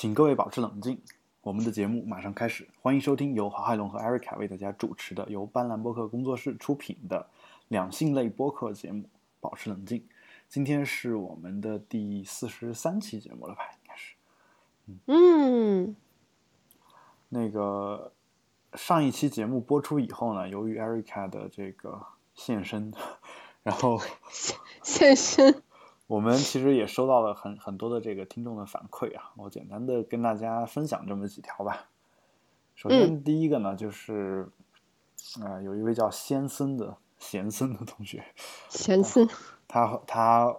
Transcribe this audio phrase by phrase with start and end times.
[0.00, 0.98] 请各位保持冷静，
[1.42, 2.66] 我们的节目马上开始。
[2.80, 7.28] 欢迎收听由郝海龙和艾瑞卡为大家主持的、由斑斓播客工作室出品的
[7.68, 9.02] 两性类播客节目
[9.40, 9.98] 《保持冷静》。
[10.48, 13.60] 今天是我们的第四十三期节目了吧？
[13.74, 14.14] 应该是。
[15.04, 15.94] 嗯，
[17.28, 18.10] 那个
[18.72, 22.00] 上一期节目播出以后呢，由于艾瑞卡的这个
[22.32, 22.90] 现身，
[23.62, 24.00] 然后
[24.82, 25.59] 现身。
[26.10, 31.86] 我们其实也收到了很很多的这个听众的反馈啊，我简单的跟大家分享这么几条吧。
[32.74, 34.48] 首先第一个呢，就是
[35.40, 38.24] 啊，有一位叫先森的贤森的同学，
[38.68, 39.28] 贤森，
[39.68, 40.56] 他他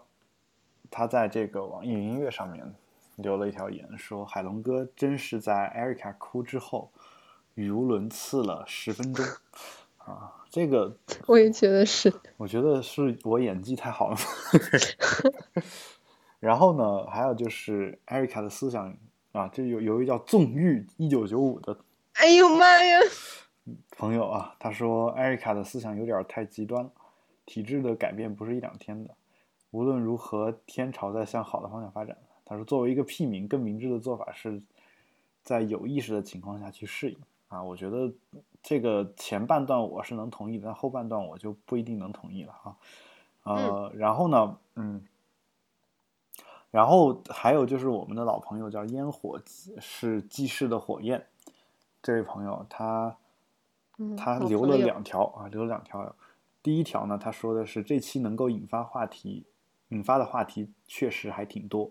[0.89, 2.73] 他在这个网易云音乐上面
[3.17, 6.89] 留了一条言，说海龙哥真是在 Erica 哭之后
[7.55, 9.25] 语无伦次了十分钟
[9.97, 10.40] 啊。
[10.51, 10.95] 这个
[11.27, 14.17] 我也觉得是， 我觉得是我演技太好了。
[16.41, 18.93] 然后呢，还有就是艾瑞卡的思想
[19.31, 21.77] 啊，这有有一位叫纵欲一九九五的，
[22.13, 22.99] 哎呦妈呀，
[23.91, 26.91] 朋友啊，他说艾瑞卡的思想有点太极端了，
[27.45, 29.15] 体制的改变不是一两天的。
[29.69, 32.17] 无论如何，天朝在向好的方向发展。
[32.43, 34.61] 他说，作为一个屁民，更明智的做法是
[35.43, 37.17] 在有意识的情况下去适应
[37.51, 37.61] 啊。
[37.61, 38.11] 我觉得。
[38.63, 42.77] 这个前半段我是能同意的，但后半段我就不一定能同意了啊。
[43.41, 45.03] 呃，然后呢，嗯，
[46.69, 49.41] 然后还有就是我们的老朋友叫烟火
[49.79, 51.25] 是济世的火焰，
[52.03, 53.17] 这位朋友他
[54.15, 56.15] 他留了两条啊，留了两条。
[56.61, 59.47] 第一条呢，他说的是这期能够引发话题，
[59.87, 61.89] 引发的话题确实还挺多。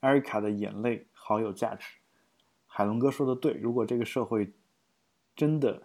[0.00, 1.98] 艾瑞卡的眼泪好有价值。
[2.66, 4.52] 海龙哥说的对，如果这个社会
[5.36, 5.82] 真的。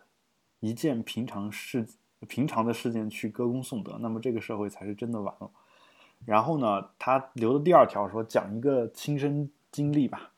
[0.60, 1.88] 一件平常事、
[2.28, 5.52] 平常的事件去歌功颂德，那么这个社会才是真的完了。
[6.26, 10.32] 然后呢，他留的第二条说讲一个亲身经历吧，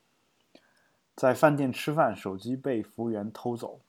[1.15, 3.79] 在饭店吃饭，手机被服务员偷走，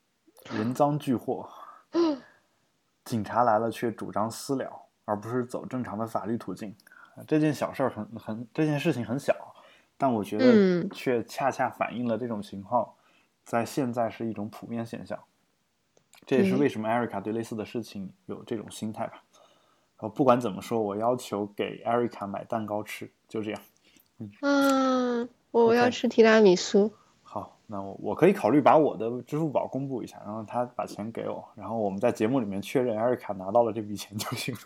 [0.53, 1.48] 人赃俱获，
[3.05, 6.73] 警察来了却主张私了，而不是走正常的法律途径。
[7.27, 9.35] 这件小事儿很很，这件事情很小，
[9.98, 12.89] 但我觉得却恰恰反映了这种情况
[13.50, 15.18] 在现在是一种普遍现象。
[16.24, 19.24] 这也是为什么艾瑞卡对类似的事情有这种心态吧。
[19.96, 23.61] 呃，不管怎么说，我要求给艾瑞卡买蛋糕吃，就这样。
[24.40, 26.92] 嗯，我要吃提拉米苏。
[27.24, 34.61] 好，那我我可以考虑把我的支付宝公布一下，然后他把钱给我，然后我们在节目里面确认艾瑞卡拿到了这笔钱就行了。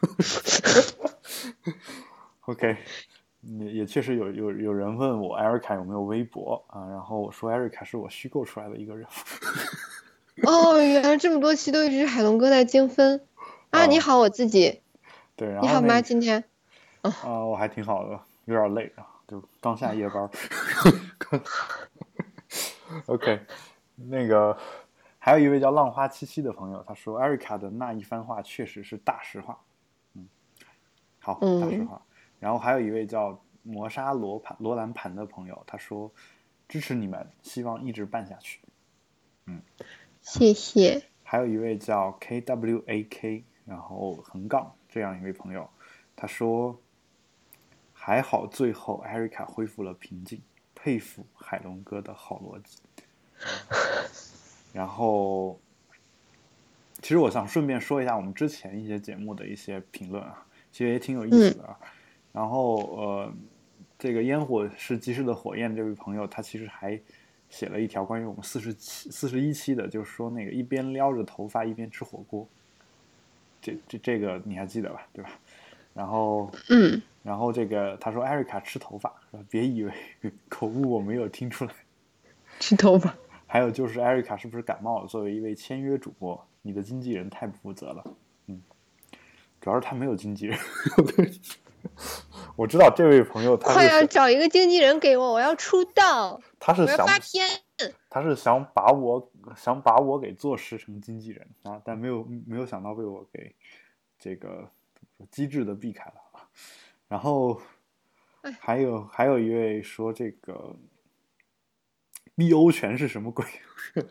[2.45, 2.77] OK，
[3.47, 9.07] 也也确实有有有人问我艾瑞卡有没有微博啊，然后我说艾瑞卡是我虚构出来的一个人。
[10.43, 13.25] 哦，原来这么多期都一直是海龙哥在精分
[13.71, 13.87] 啊！
[13.87, 14.83] 你好，我自己。
[15.37, 16.01] 对，你好吗？
[16.01, 16.43] 今天？
[17.03, 20.29] 啊，我还挺好的，有点累啊，就刚下夜班。
[23.07, 23.41] OK，
[23.95, 24.57] 那个
[25.19, 29.61] 还有一位叫浪花七七的朋友，他说艾瑞卡的那一番话确实是大实话。
[30.15, 30.29] 嗯，
[31.21, 32.03] 好，大实话。
[32.45, 36.13] 然后还有一位叫磨砂罗盘罗兰盘的朋友，他说
[36.69, 38.61] 支持你们，希望一直办下去。
[39.47, 39.63] 嗯。
[40.21, 41.03] 谢谢。
[41.23, 45.67] 还有一位叫 K W A K，然后横杠这样一位朋友，
[46.15, 46.79] 他说
[47.95, 50.43] ：“还好最后艾瑞卡恢复了平静，
[50.75, 52.83] 佩服海龙哥的好逻辑。”
[54.75, 55.59] 然后，
[57.01, 61.77] 其实我想顺便说一下我们之前一些节目的一些评论啊，其实也挺有意思的。
[62.35, 63.33] 然后呃，
[63.99, 67.01] 这个烟火是及时的火焰这位朋友，他其实还。
[67.51, 72.49] 写了一条关于我们四十七、四十一期的，就是说那个一边撩着头发一边吃火锅，
[73.63, 75.07] 这这这个你还记得吧？
[75.13, 75.31] 对吧？
[75.93, 79.15] 然后嗯，然后这个他说艾瑞卡吃头发，
[79.49, 79.93] 别以为
[80.49, 81.73] 口误我没有听出来，
[82.59, 83.15] 吃头发。
[83.47, 85.07] 还有就是艾瑞卡是不是感冒了？
[85.07, 88.05] 作为一位签约主播，你的经纪人太不负责了。
[88.49, 88.61] 嗯，
[89.61, 90.59] 主要是他没有经纪人。
[92.57, 96.41] 我知道这位朋友，他快要找一个经纪人给我，我要出道。
[96.59, 97.47] 他是想发片，
[98.09, 103.55] 他是想把我想把我给做实成经纪人啊，但没有没有想到被我给
[104.19, 104.71] 这个
[105.31, 106.49] 机智的避开了啊。
[107.09, 107.61] 然后
[108.61, 110.75] 还有还有一位说这个
[112.37, 113.45] BO 权是什么鬼？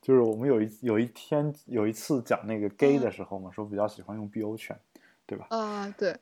[0.00, 4.78] 就是我们有一有一天有一次讲那个 gay 的时候嘛，说比较喜欢用 BO 权，
[5.26, 5.46] 对吧？
[5.50, 6.16] 啊，对。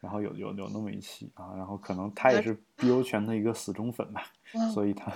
[0.00, 4.22] 然后有有有那么一期啊，然后可能他也是 BO 圈的一个死忠粉吧，
[4.74, 5.12] 所以他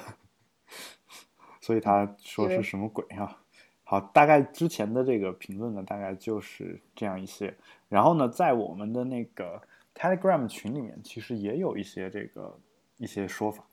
[1.60, 3.38] 所以他说是什么鬼啊？
[3.84, 7.52] 好，大概之前的这个评论呢，大概就是这样一些。
[7.88, 9.60] 然后呢，在我们的那个
[9.94, 12.56] Telegram 群里面，其实也有一些这个
[12.98, 13.64] 一些说法。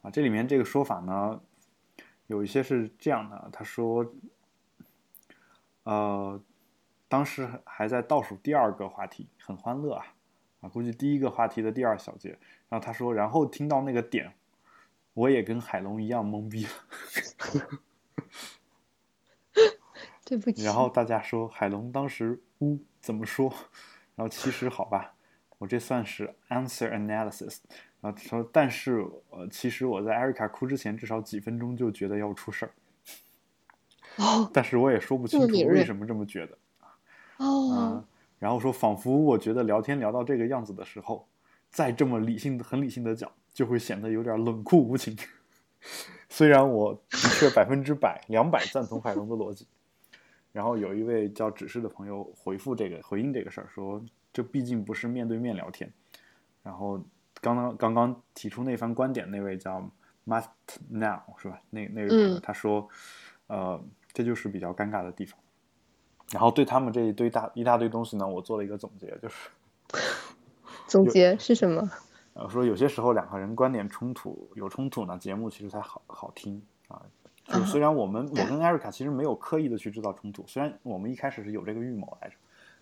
[0.00, 1.40] 啊，这里面这个说法呢，
[2.28, 4.06] 有一些是这样的，他说，
[5.82, 6.40] 呃，
[7.08, 10.06] 当时还在倒数第二个话题，很欢乐啊，
[10.60, 12.30] 啊，估计第一个话题的第二小节，
[12.68, 14.32] 然后他说，然后听到那个点，
[15.14, 16.70] 我也跟海龙一样懵逼了。
[20.24, 20.62] 对不起。
[20.62, 23.48] 然后大家说海龙当时呜怎么说？
[24.14, 25.14] 然后其实好吧，
[25.58, 27.58] 我这算是 answer analysis。
[28.00, 32.72] 然后说，但是呃，其实我在艾瑞卡哭之前至少几分钟就觉得要出事儿。
[34.16, 36.58] 哦但是我也说不清楚为什么这么觉得。
[37.38, 38.04] 哦嗯，
[38.38, 41.26] 然后说，仿佛我觉得聊天聊到这个样子的时候，
[41.70, 45.16] 再这么理性的、很理性的讲，就会显得有点冷酷无情。
[46.28, 49.66] 虽然我的确百分之百、两百赞同海龙的逻辑，
[50.52, 55.92] 然后有一位叫指示的朋友回复这个回应这个事儿，说这毕竟不是面对面聊天。
[56.62, 57.02] 然后
[57.40, 59.90] 刚刚刚刚提出那番观点那位叫
[60.26, 60.48] Must
[60.88, 61.60] Now 是吧？
[61.70, 62.88] 那那位朋友嗯他说，
[63.46, 63.82] 呃，
[64.12, 65.38] 这就是比较尴尬的地方。
[66.30, 69.48] 然后对他们这一堆大一大堆东西呢，我做了一个总结，就是
[70.86, 71.90] 总结是什么？
[72.34, 77.02] 呃说有些时候两个人观点冲突有冲突呢，节目其实才好好听啊。
[77.46, 82.34] 就虽然我们我跟艾瑞卡其实没有刻意的去制造冲突，虽然我们一开始是有这个预谋来着，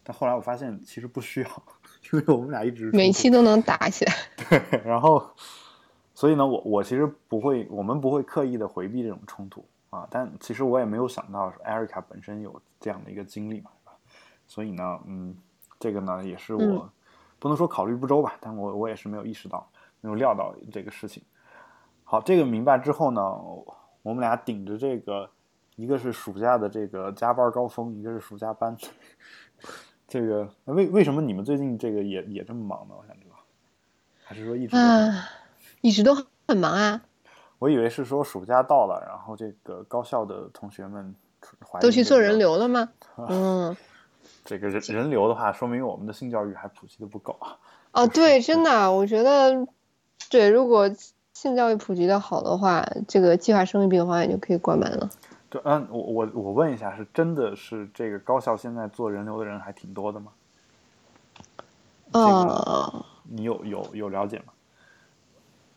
[0.02, 1.48] 但后来我发现其实不需要，
[2.12, 4.12] 因为我们俩一直每期都能打起来。
[4.50, 5.24] 对，然后，
[6.14, 10.06] 所以呢，我我其实不会，我们不会刻意的回避这种冲突啊。
[10.10, 13.92] 但其实我也没有想到艾瑞卡本身有这样的一个经历嘛，是吧？
[14.46, 15.36] 所以呢，嗯，
[15.78, 16.90] 这个呢也是我、嗯
[17.38, 21.22] 不能说考虑不周吧，但我我也是没有意识到，没有料到这个事情。
[22.02, 23.20] 好，这个明白之后呢，
[24.00, 25.30] 我们俩顶着这个，
[25.76, 28.74] 一个是暑假的这个加班高峰，一个是暑假班。
[30.08, 32.94] 这个为为什么你们最近这个也也这么忙呢？
[32.98, 33.36] 我想知道，
[34.24, 34.74] 还是说一直？
[34.74, 35.28] 啊，
[35.82, 36.14] 一直都
[36.48, 37.02] 很忙啊，
[37.58, 41.14] 我以为是说暑假到了，然后这个高校的同学们
[41.80, 42.88] 都去做人，流了吗？
[43.28, 43.76] 嗯，
[44.44, 47.56] 这个人人流的话，说明我们的性教育还普及的不够啊。
[47.92, 49.66] 哦，对，真的，我觉得，
[50.28, 50.90] 对，如果
[51.32, 55.10] 性教育普及的好的话，这个计划生育病房也就可以关门了。
[55.48, 60.32] 对，嗯，我我我问一下，是真的是这个高校现在做人流的人还挺多的吗？
[62.12, 64.52] 这个呃，你有有有了解吗？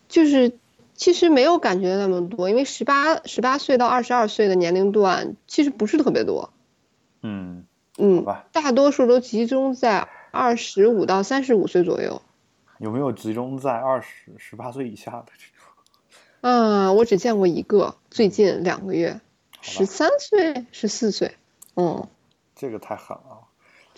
[0.07, 0.51] 就是
[0.99, 6.51] 其实没有感觉那么多，因为十八十八岁到二十二岁的年龄段其实不是特别多，
[7.21, 7.65] 嗯，
[7.97, 12.21] 嗯吧，大多数都集中在二十五到三十五岁左右。
[12.79, 15.71] 有没有集中在二十十八岁以下的这种？
[16.41, 19.21] 嗯，我只见过一个，最近两个月，
[19.61, 21.37] 十三岁、十四岁，
[21.75, 22.09] 嗯，
[22.55, 23.47] 这个太狠了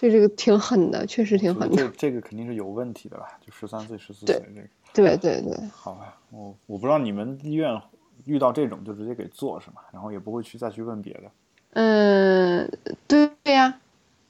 [0.01, 1.75] 啊，对这个挺狠的，确实挺狠的。
[1.75, 3.37] 这这个肯定是有问题的吧？
[3.45, 4.67] 就十三岁、十四岁这个。
[4.93, 7.79] 对对对，好吧，我我不知道你们医院
[8.25, 9.81] 遇到这种就直接给做是吗？
[9.93, 11.31] 然后也不会去再去问别的。
[11.73, 12.69] 嗯，
[13.07, 13.79] 对对呀，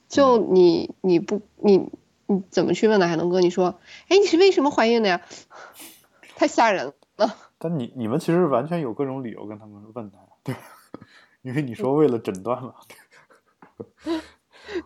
[0.09, 1.89] 就你你不你
[2.27, 3.39] 你怎么去问的海龙哥？
[3.39, 3.79] 你说，
[4.09, 5.21] 哎，你是为什么怀孕的呀？
[6.35, 7.35] 太吓人了。
[7.57, 10.61] 但你你们其实完全有各种理由跟他们问他，对吧？
[11.43, 12.75] 因为你说为了诊断嘛，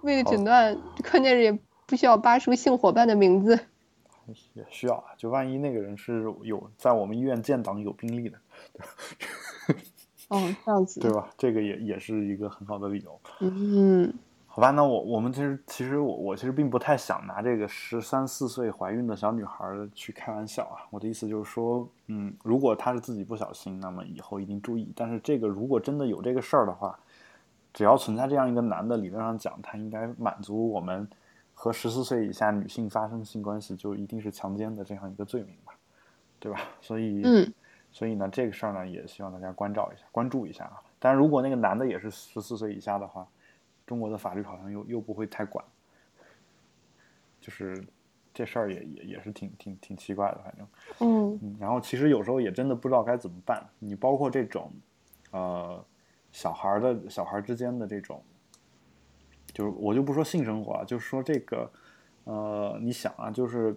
[0.01, 0.77] 为了诊断，
[1.10, 3.60] 关键是也不需要扒出性伙伴的名字。
[4.54, 5.04] 也需要啊。
[5.18, 8.38] 就万一那个人是有在我们医院建档有病例的，
[10.30, 11.00] 哦，这样子。
[11.00, 11.29] 对吧？
[11.38, 13.20] 这个也也是一个很好的理由。
[13.41, 14.12] 嗯，
[14.48, 20.88] 好吧，那我我们其实其实我我其实并不太想拿这个十三四岁怀孕的小女孩儿去开玩笑啊。
[20.89, 24.91] 我的意思就是说，嗯，如果她是自己不小心，那么以后一定注意。
[24.96, 26.98] 但是这个如果真的有这个事儿的话，
[27.75, 31.05] 只要存在这样一个男的，理论上讲，他应该满足我们
[31.53, 35.74] 和十四岁以下女性发生性关系就一定是强奸的这样一个罪名吧，
[36.39, 36.62] 对吧？
[36.79, 37.53] 所以，嗯，
[37.91, 40.82] 所以呢，这个事儿呢，也希望大家关照一下、关注一下啊。
[41.00, 43.27] 当然，如果那个男的也是十四岁以下的话，
[43.86, 45.63] 中国的法律好像又又不会太管，
[47.41, 47.86] 就是
[48.34, 50.67] 这事儿也也也是挺挺挺奇怪的，反正，
[51.01, 53.67] 嗯嗯，然后其实有时候也真的不知道该怎么办。
[53.79, 54.72] 你包括这种，
[55.32, 55.86] 呃，
[56.36, 58.22] 小孩儿的小孩儿之间的这种，
[59.54, 61.72] 就是我就不说性生活啊，就是说这个，
[62.25, 63.74] 呃，你想啊，就是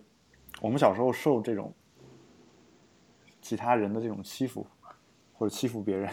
[0.60, 1.72] 我们小时候受这种
[3.40, 4.66] 其他人的这种欺负，
[5.34, 6.12] 或者欺负别人，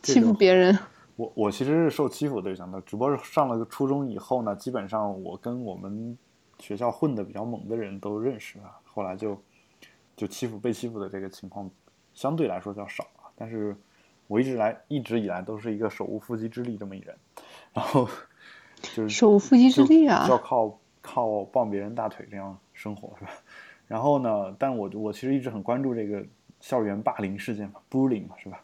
[0.00, 0.78] 欺负别人。
[1.16, 6.16] 我我其实是受欺负对象的，只不过是上了个初中以后呢，基本上我跟我们
[6.58, 9.38] 学校混的比较猛的人都认识啊，后来就
[10.16, 11.70] 就欺负被欺负的这个情况
[12.14, 13.28] 相对来说较少啊。
[13.36, 13.76] 但是
[14.32, 17.14] 我一直来一直以来都是一个手无缚鸡之力这么一人，
[17.74, 18.08] 然后
[18.80, 23.30] 就 是手无缚鸡之力啊要靠靠抱别人大腿这样生活是吧？
[23.86, 26.24] 然后呢，但我我其实一直很关注这个
[26.60, 28.58] 校园霸凌事件嘛，bullying 嘛，是吧？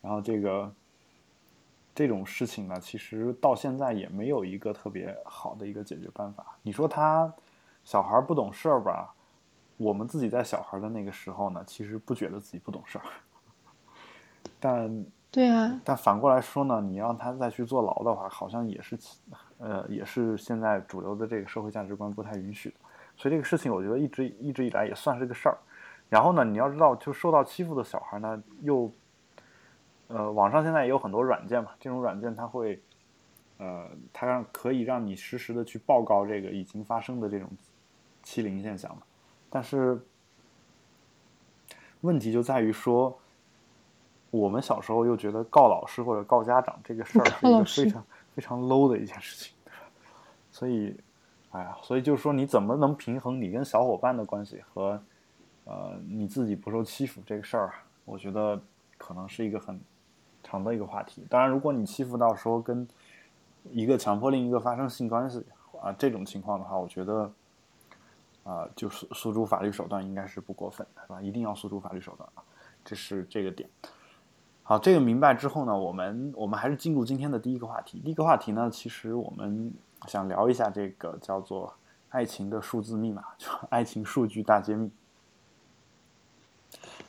[0.00, 0.72] 然后这个
[1.92, 6.56] 这种事情呢，其实到现在也没有一个特别好的一个解决办法。
[6.62, 7.32] 你说他
[7.82, 9.12] 小孩不懂事儿吧？
[9.76, 13.04] 我们自己在小孩的那个时候呢，其实不觉得自己不懂事儿，
[14.60, 18.98] 但对啊，但反过来说呢，你让他再去坐牢的话，好像也是，
[19.58, 22.74] 呃，也是现在主流的这个社会价值观不太允许的。
[23.16, 25.56] 所以这个事情，我觉得一直一直以来也算是个事儿。
[26.08, 28.90] 然后呢，你要知道，就受到欺负的小孩呢，又，
[30.08, 32.82] 呃，网上现在也有很多软件嘛，这种软件它会，
[33.58, 37.48] 呃，它让可以让你实时的去报告这个已经发生的这种
[38.24, 39.02] 欺凌现象嘛。
[39.48, 40.00] 但是
[42.00, 43.16] 问题就在于说，
[44.30, 49.54] 我们小时候又觉得告老师或者告家长这个事儿是一个非常非常 low 的一件事情，
[50.50, 50.98] 所以，
[51.50, 55.00] 哎呀，所以就是说，你怎么能平衡你跟小伙伴的关系和？
[55.66, 57.72] 呃，你自己不受欺负这个事儿，
[58.04, 58.60] 我觉得
[58.98, 59.78] 可能是一个很
[60.42, 61.24] 长的一个话题。
[61.28, 62.88] 当然，如果你欺负到说跟
[63.70, 65.44] 一个强迫另一个发生性关系
[65.80, 67.30] 啊这种情况的话，我觉得
[68.42, 71.22] 啊，就诉诉诸法律手段应该是不过分的，是吧？
[71.22, 72.42] 一定要诉诸法律手段啊，
[72.84, 73.68] 这是这个点。
[74.70, 78.00] 好，这个明白之后呢，我们我们还是进入今天的第一个话题。
[78.04, 79.72] 第一个话题呢，其实我们
[80.06, 81.74] 想聊一下这个叫做
[82.10, 84.88] “爱情的数字密码”，就爱情数据大揭秘。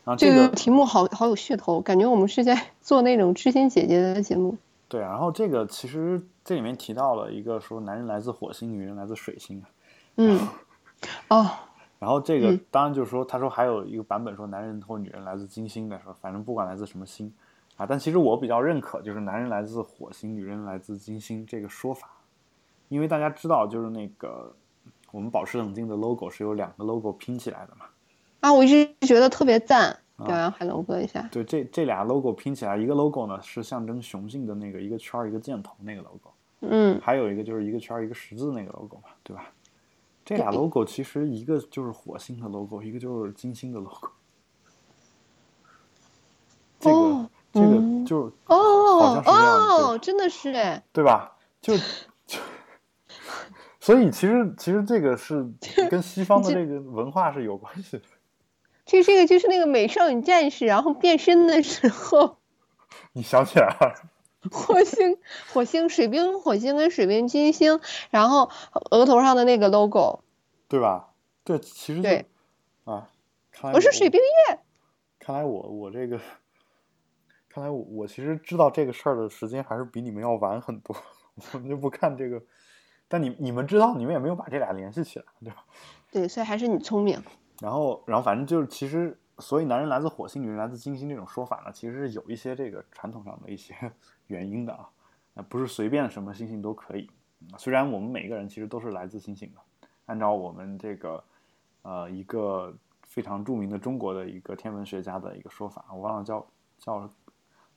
[0.03, 4.57] 然后这个题目好好有噱头，感觉我们是在 做那种知心姐姐的节目。
[4.87, 9.69] 对，然后这个其实这里面提到了一个说男人来自火星，女人来自水星啊。
[10.15, 10.47] 嗯，
[11.27, 11.47] 哦。
[11.99, 17.31] 然后这个当然就是说，他说还有一个版本说男人或女人来自金星的，说反正不管来自什么星
[17.77, 17.85] 啊。
[17.85, 22.09] 但其实我比较认可就是男人来自火星，女人来自金星这个说法，
[22.89, 24.53] 因为大家知道就是那个
[25.11, 27.85] 我们保持冷静的 logo 是由两个 logo 拼起来的嘛。
[28.41, 31.27] 啊，我一直觉得特别赞，表扬海龙哥一下。
[31.31, 39.51] 对，这这俩 logo 拼起来，一个 logo 呢是象征雄性的那个一个圈一个箭头那个 logo，嗯，还有一个就是一个圈一个十字那个 logo 嘛，对吧？
[40.23, 44.09] 这俩 logo 其实一个就是火星的 logo，一个就是金星的 logo。
[46.79, 47.20] 这个这个
[48.11, 51.37] 就哦哦，真的是哎，对吧？
[51.61, 51.77] 就
[52.27, 52.37] 就。
[53.79, 55.49] 所以其实其实这个是
[55.89, 58.03] 跟西方的这个文化是有关系的。
[58.85, 62.35] 这这个就是那个美少女战士，然后变身的时候，
[63.13, 63.93] 你想起来了？
[64.51, 65.17] 火星、
[65.53, 68.51] 火星、水冰火星跟水冰金星，然后
[68.89, 70.19] 额头上的那个 logo，
[70.67, 71.13] 对吧？
[71.45, 72.25] 对，其实对
[72.83, 73.07] 啊，
[73.73, 74.59] 我是水冰月。
[75.17, 76.19] 看来我我这个，
[77.53, 80.95] 看来我我其实知道这个事儿的时间还是比你们要晚很多。
[81.53, 82.41] 我们就不看这个，
[83.07, 85.65] 但你你们知道，你们也没有把这俩联系起来，对吧？
[86.11, 87.21] 对，所以还是你聪明。
[87.61, 93.73] 然后，然后反正就是，其实，所以男人来自火星，女人来自金星这种说法呢，其实是有一些这个传统上的一些
[94.27, 94.89] 原因的啊，
[95.35, 97.09] 啊，不是随便什么星星都可以。
[97.57, 101.23] 虽然我们每个人其实都是来自星星的，按照我们这个，
[101.83, 106.45] 呃，一个非常著名的中国的一个天文学家的一个说法，我忘了叫
[106.77, 107.09] 叫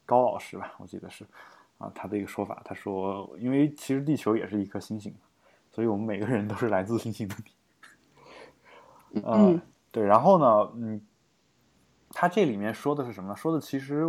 [0.06, 1.25] 高老师吧，我记得是，
[1.78, 5.14] 啊，他的一个说法，他说，因为其实地球也是一颗星星，
[5.70, 7.34] 所以我们每个人都是来自星星的
[9.11, 9.61] 你，嗯。
[9.94, 11.00] 对，然后呢，嗯，
[12.11, 13.37] 他这里面说的是什么呢？
[13.37, 14.04] 说的其实，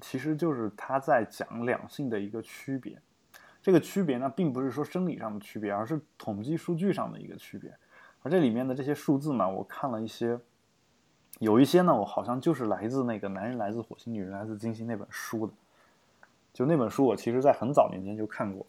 [0.00, 2.98] 其实就是他在讲两性的一个区别。
[3.60, 7.70] 这个区别呢，并不是说生理上的区别，而是统计数据上的一个区别。
[8.22, 10.40] 而这里面的这些数字呢，我看了一些，
[11.38, 15.52] 有一些呢，我好像就是来自那个《男人来自火星，女人来自金星》那本书的。
[16.52, 18.66] 就那本书，我其实在很早年间就看过。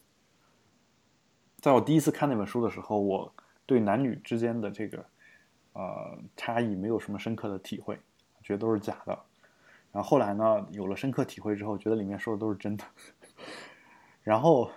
[1.57, 3.33] 在我第一次看那本书的时候，我
[3.65, 5.05] 对男女之间的这个。
[5.73, 7.97] 呃，差异没有什么深刻的体会，
[8.41, 9.17] 觉得都是假的。
[9.93, 12.83] 然后后来呢，有了深刻体会之后，觉得里面说的都是真的。
[14.23, 14.69] 然后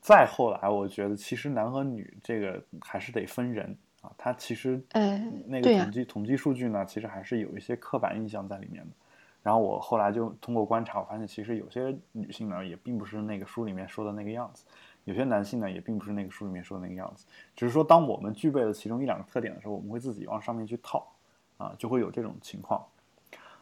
[0.00, 4.12] 再后来，我觉得其实男和女这个还是得分人啊。
[4.16, 4.80] 他其实，
[5.46, 8.90] 那个统计统计数据呢，其实还是有一些刻板印象在里面的。
[9.42, 14.64] 然后我后来就通过观察，我发现其实有些女性呢，也并不是那个书里面说的那个样子。
[15.04, 21.06] 有些男性呢，也并不是那个书里面说的那个样子，只是说当我们具备了其中一两个特点的时候，我们会自己往上面去套，
[21.58, 22.84] 啊，就会有这种情况，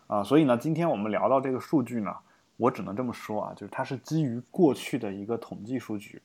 [0.06, 2.16] 啊，所以呢，今天我们聊到这个数据呢，
[2.56, 6.22] 我只能这么说啊，就是它是基于过去的一个统计数据，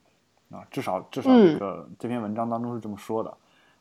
[0.51, 3.37] 啊，至少至少这个这篇文章当中是这么说的，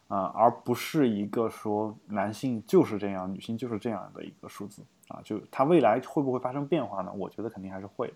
[0.08, 7.12] 啊，而不是一个说男性就是这样，女性就是这样的一个数字，啊，就它未来会不会发生变化呢？
[7.12, 8.12] 我觉得肯定还是会。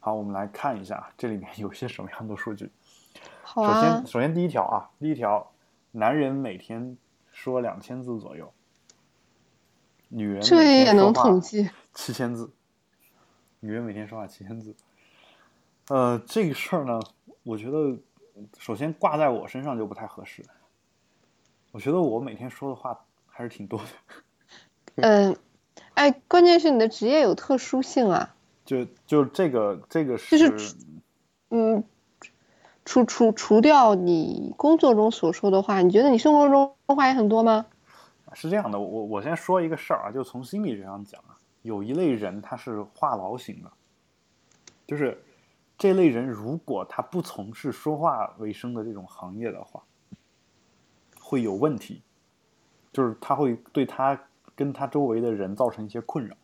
[0.00, 2.70] 好，我们来看一下这里面有些什么样的数据。
[3.42, 3.74] 好啊。
[3.74, 5.50] 首先，首先第一条啊，第一条，
[5.90, 6.96] 男人每天
[7.32, 8.52] 说两千字左右，
[10.08, 11.68] 女人这也能统计？
[11.94, 12.52] 七千字，
[13.58, 14.76] 女人每天说话七千字。
[15.88, 17.00] 呃，这个事儿呢，
[17.42, 17.98] 我觉得
[18.56, 20.44] 首先挂在我身上就不太合适。
[21.72, 23.84] 我觉得我每天说的话还是挺多的，
[24.96, 25.36] 嗯，
[25.94, 28.34] 哎，关键是你的职业有特殊性啊。
[28.64, 30.74] 就就这个这个就是
[31.50, 31.84] 嗯，
[32.84, 37.66] 除除除掉你工作中所说的话，你觉得你生活中话也很多吗？
[38.34, 41.32] 是这样的，我我先说一个事儿啊，就从心理学上讲啊，
[41.62, 43.70] 有一类人他是话痨型的，
[44.86, 45.22] 就是
[45.78, 49.82] 这类人如果他不从事说话为生的这种行业的话，
[51.28, 52.00] 会有问题，
[52.90, 54.18] 就是他会对他
[54.56, 56.34] 跟他周围的人造成一些困扰，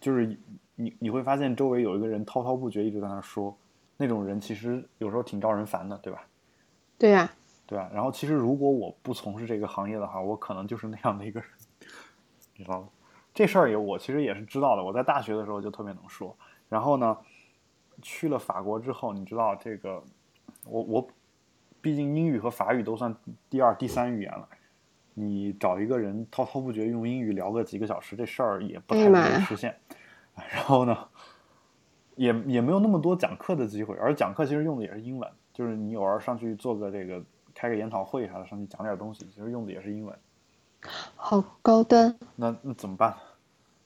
[0.00, 0.36] 就是
[0.74, 3.56] 你你会发现周围有一个人滔滔不绝一直在那说，
[3.96, 6.26] 那种人其实有时候挺招人烦的，对吧？
[6.98, 7.30] 对呀、
[7.68, 7.88] 对吧？
[7.94, 11.48] 然后其实如果我不从事这个行业的话，我可能就是那样的一个人，
[12.56, 12.88] 你知道吗？
[13.32, 14.82] 这事儿也我其实也是知道的。
[14.82, 16.36] 我在大学的时候就特别能说，
[16.68, 17.16] 然后呢，
[18.02, 20.02] 去了法国之后，你知道这个，
[20.66, 21.08] 我我
[21.84, 23.14] 毕竟英语和法语都算
[23.50, 24.48] 第二、第三语言了。
[25.12, 29.78] 你找一个人滔滔不绝用英语聊个几个小时，这事儿也不太容易实现。
[30.50, 30.96] 然后呢，
[32.16, 37.22] 也也没有那么多讲课的机会，而讲课其实用的也是英文，就是你偶尔上去做个这个
[37.54, 40.18] 开个研讨会啥的，上去讲点东西，其实用的也是英文。
[41.14, 42.16] 好高端。
[42.34, 43.14] 那那怎么办？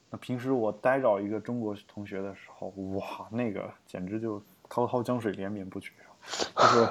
[0.08, 5.90] 那平时我待着一个中国同学的时候，哇，那个简直就滔滔江水连绵不绝，
[6.56, 6.88] 就是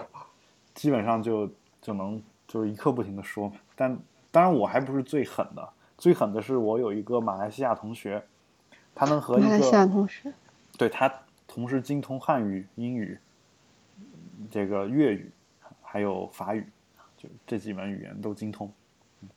[0.78, 1.50] 基本上就
[1.82, 3.52] 就能就是一刻不停的说。
[3.76, 3.98] 但
[4.30, 5.68] 当然我还不是最狠的，
[5.98, 8.24] 最狠的是我有一个马来西亚同学，
[8.94, 10.32] 他能和一马来西亚个同事，
[10.78, 11.12] 对他
[11.48, 13.18] 同时精通汉语、英语、
[14.52, 15.32] 这个粤语
[15.82, 16.64] 还有法语，
[17.18, 18.72] 就这几门语言都精通，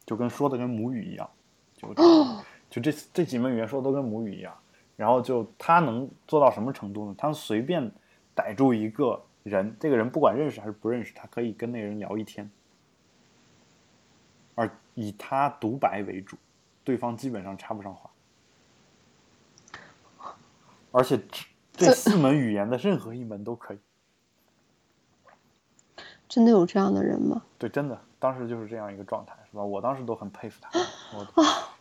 [0.05, 1.31] 就跟说的跟母语一样，
[1.75, 1.95] 就
[2.69, 4.55] 就这这几门语言说的都跟母语一样。
[4.97, 7.15] 然后就他能做到什么程度呢？
[7.17, 7.91] 他随便
[8.35, 12.51] 逮住一个人，这个人不管认识还是不认识，他可以跟那个人聊一天，
[14.55, 16.37] 而以他独白为主，
[16.85, 18.11] 对方基本上插不上话。
[20.93, 21.21] 而且
[21.73, 23.79] 这四门语言的任何一门都可以。
[26.29, 27.43] 真的有这样的人吗？
[27.59, 29.65] 对，真的，当时就是这样一个状态，是吧？
[29.65, 30.71] 我当时都很佩服他。
[31.15, 31.27] 我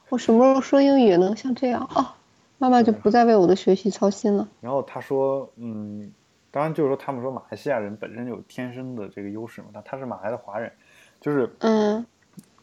[0.10, 2.14] 我什么时候说英语也能像这样哦？
[2.58, 4.48] 妈妈就不再为我的学习操心了。
[4.60, 6.12] 然后他说，嗯，
[6.52, 10.72] 当然就是说，他们说马来西亚人本身有天生的这个优势嘛，他他是马来的华人，
[11.20, 12.06] 就是嗯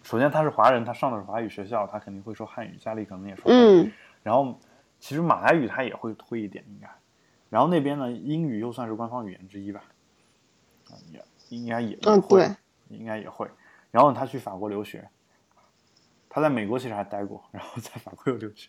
[0.02, 3.82] 首先他是华人，他上的是华语学校，他肯定会说汉语，家里可能也说汉语。
[3.82, 4.58] 嗯然后
[4.98, 6.90] 其实马来语他也会会一点应该，
[7.48, 9.84] 然后那边呢英语又算是官方语言之一吧，
[10.90, 12.56] 啊也应该也会，对，
[12.88, 13.48] 应该也会。
[13.92, 15.08] 然后他去法国留学，
[16.28, 18.68] 他在美国其实还待过，然后在法国又留学，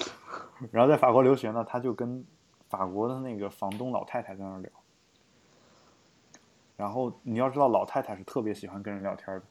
[0.72, 2.24] 然后在法国留学呢，他就跟
[2.68, 4.70] 法国的那个房东老太太在那儿聊。
[6.76, 9.42] 然后你要知道，老太太是特别喜欢跟人聊天的。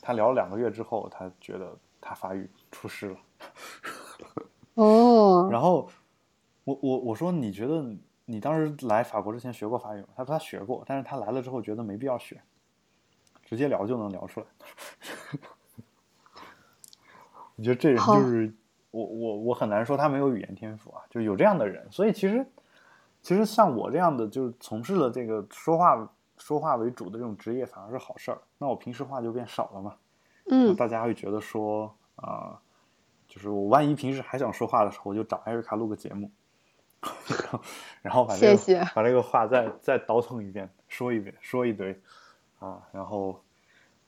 [0.00, 3.16] 她聊了两个月之后，她觉得她法语出师了。
[4.74, 5.88] 哦， 然后
[6.64, 10.08] 我我我说你觉得你当时来法国之前学过法语吗？
[10.16, 12.42] 他说她学过，但是她来了之后觉得没必要学，
[13.44, 14.46] 直接聊就能聊出来。
[17.54, 18.52] 我觉得这人就是
[18.92, 21.84] 我我我很难说他没有语言天赋啊，就是有这样的人。
[21.90, 22.46] 所以其实
[23.20, 28.38] 其实像我这样的，就是从事了这个说话说话为主的这种职业，反而是好事儿。
[28.58, 29.96] 那我平时话就变少了嘛。
[30.46, 32.60] 嗯，大家会觉得说啊、
[33.26, 36.30] 就是我万一平时还想说话的时候，我就找艾瑞卡录个节目，
[37.00, 37.60] 然 后
[38.02, 41.98] 然后把这个谢谢把这个话再再倒腾一遍，说一遍，说一堆
[42.58, 43.40] 啊，然后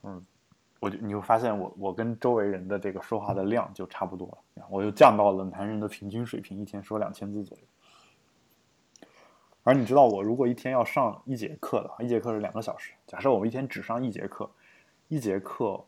[0.03, 0.25] 嗯，
[0.85, 7.64] 我就你会发现我我跟周围人的这个说话的量就差不多了，我就降到了男人的平均水平，一天说两千字左右。
[9.62, 12.92] 而你知道，我如果一天要上一节课的话，一节课是两个小时。
[13.07, 14.51] 假设我们一天只上一节课，
[15.09, 15.83] 一节课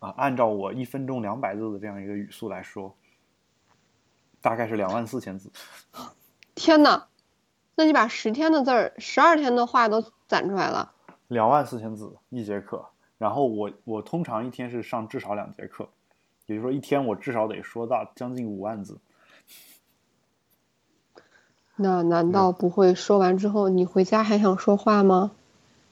[0.00, 2.94] 啊，按照我一分钟两百字的这样一个语速来说，
[4.42, 5.50] 大概是两万四千字。
[6.54, 7.06] 天呐，
[7.74, 10.92] 那你把十天的字儿、十二天的话都攒出来了。
[11.28, 12.86] 两万四千字一节课，
[13.18, 15.88] 然后我我通常一天是上至少两节课，
[16.46, 18.98] 也就是说一天我至少得说到将近五万字。
[21.76, 25.32] 那难道不会说完之后你回家还想说话吗？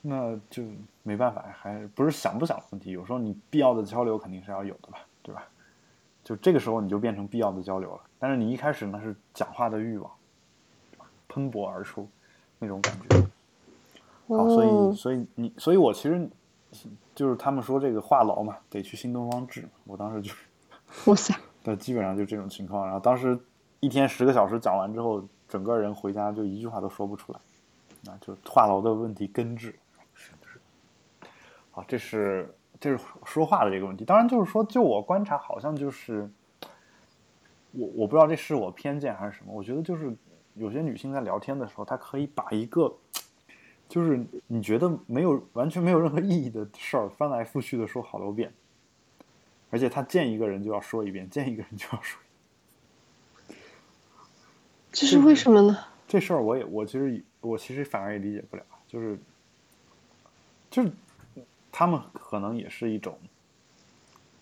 [0.01, 0.63] 那就
[1.03, 2.91] 没办法，还不是想不想的问题。
[2.91, 5.47] 有时候你必要的交流肯定是要有的吧，对吧？
[6.23, 8.01] 就这个时候你就变成必要的交流了。
[8.19, 10.11] 但是你一开始呢是讲话的欲望，
[11.29, 12.09] 喷薄而出
[12.59, 13.21] 那种感觉。
[14.29, 16.29] 好，所以哦，所以你，所以我其实
[17.15, 19.69] 就是他们说这个话痨嘛，得去新东方治。
[19.85, 20.45] 我当时就是
[21.11, 22.85] 哇塞， 对，基本上就这种情况。
[22.85, 23.39] 然后当时
[23.81, 27.39] 一天十个小时讲完之后，整个人回家就一句话都说不出来，
[28.05, 29.75] 那就话痨的问题根治。
[31.71, 34.05] 好，这是这是说话的这个问题。
[34.05, 36.31] 当然，就是说，就我观察，好像就是
[37.73, 39.53] 我我不知道这是我偏见还是什么。
[39.53, 40.17] 我觉得就是
[40.55, 42.95] 有些女性在聊天的时候，她可以把一个
[43.95, 48.53] 就是你觉得没有完全没有任何意义的事儿翻来覆去的说好多遍，
[49.71, 53.61] 而且他见一个人就要说一遍，见一个人就要说一遍。
[54.91, 55.79] 这是为什么呢？
[56.09, 59.17] 这事儿我也我其实我其实反而也理解不了，就是
[60.69, 60.91] 就是
[61.71, 63.17] 他们可能也是一种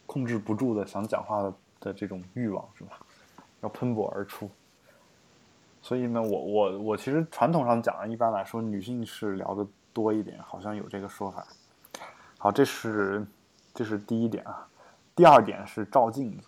[0.07, 2.99] 控制不住的想讲话的的这种欲望，是吧？
[3.61, 4.51] 要喷薄而出。
[5.83, 11.45] 所以呢，我我我其实传统上讲，一般来说女性是聊的多一点，好像有这个说法。
[12.39, 13.27] 好，这是
[13.75, 14.67] 这是第一点啊。
[15.15, 16.45] 第二点是照镜子。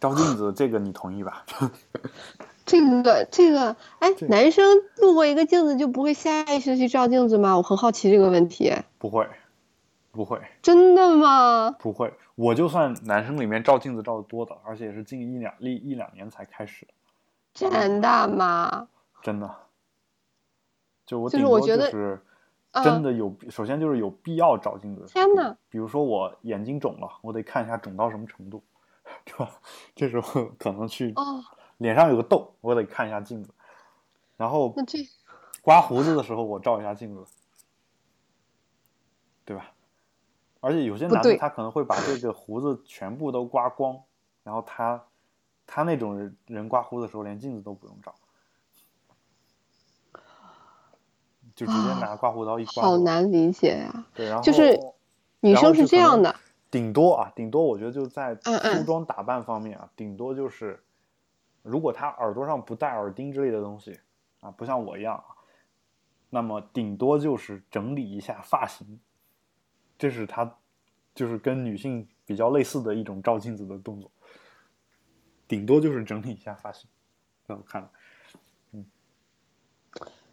[0.00, 1.44] 照镜子，这个你同意吧？
[2.64, 4.64] 这个这个，哎，男生
[4.98, 7.56] 路过一个镜子就不会下意识去照镜子吗？
[7.56, 8.72] 我很好奇这个问题。
[8.98, 9.26] 不会，
[10.12, 10.40] 不会。
[10.62, 11.72] 真的吗？
[11.80, 12.14] 不会。
[12.36, 16.86] 我就算男生里面照镜子照的多的，而且也是近一两一一两年才开始。
[17.58, 18.88] 真的吗？
[19.22, 19.56] 真的。
[21.04, 22.20] 就我就是我觉得是
[22.84, 25.04] 真的有，首先就是有必要照镜子。
[25.06, 25.56] 天哪！
[25.68, 28.62] 比如说我眼睛肿了，我得看一下肿到什么程度。
[29.24, 29.50] 对吧？
[29.94, 31.42] 这时候可能去哦，
[31.78, 33.54] 脸上有个痘，我得看一下镜子。
[34.36, 34.74] 然后
[35.62, 37.24] 刮胡子的时候，我照一下镜子，
[39.46, 39.72] 对吧？
[40.60, 43.98] 而且有些男的他可能会把这个胡子全部都刮光，
[44.42, 45.02] 然后他
[45.70, 48.14] 他那种人人刮胡子的时候连镜子都不用照，
[51.54, 52.82] 就直接拿刮胡刀一刮。
[52.82, 54.06] 好难理解呀。
[54.14, 54.80] 对，然后就是
[55.40, 56.34] 女生是这样的。
[56.70, 60.82] 顶多啊，顶多我觉得就在梳妆打扮方面啊，顶多就是，
[61.62, 64.00] 如果他耳朵上不戴耳钉之类的东西
[64.40, 65.36] 啊，不像我一样啊，
[66.30, 68.98] 那么顶多就是整理一下发型，
[69.98, 70.56] 这是他
[71.14, 74.10] 就是跟女性比较类似的一种照镜子的动作，
[75.48, 76.88] 顶多就是整理一下发型，
[77.46, 77.88] 在我看来，
[78.72, 78.84] 嗯。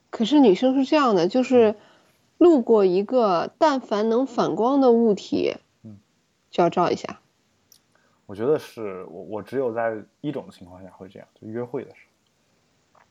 [0.10, 1.76] 可是女生是这样的，就是
[2.38, 5.56] 路过一个但凡能反光的物体。
[6.52, 7.20] 就要照一下，
[8.26, 12.08] 我觉得是我我只有在一种情况下会这样，就约会的时
[12.94, 13.02] 候，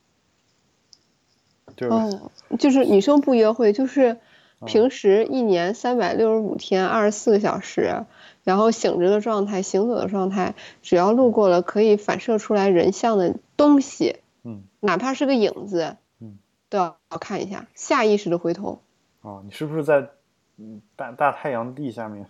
[1.76, 4.18] 就是哦，就是女生不约会，就是
[4.64, 8.06] 平时一年三百六十五天二十四个小时，
[8.44, 18.80] 然后醒着的状态、行走的状态，只要路过了可以反射出来人像的东西，嗯，哪怕是个影子，嗯，都要看一下，下意识的回头。
[19.22, 20.10] 哦，你是不是在
[20.58, 22.26] 嗯大大太阳地下面？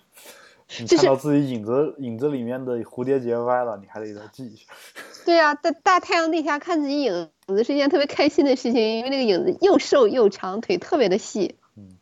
[0.81, 4.65] 你看到自己影子影子里面的蝴蝶结歪了，你还得再系一下。
[5.27, 11.57] 对啊，在大太阳底下看自己影子是一件特别开心的事情，因为那个影子又瘦又长，腿特别的细。
[11.77, 11.99] 嗯。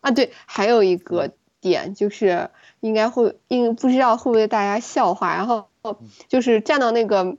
[0.00, 1.32] 啊，对，还有一个
[1.68, 2.50] 点就是
[2.80, 5.68] 应该会，应不知道会不会大家笑话，然后
[6.28, 7.36] 就是站到那个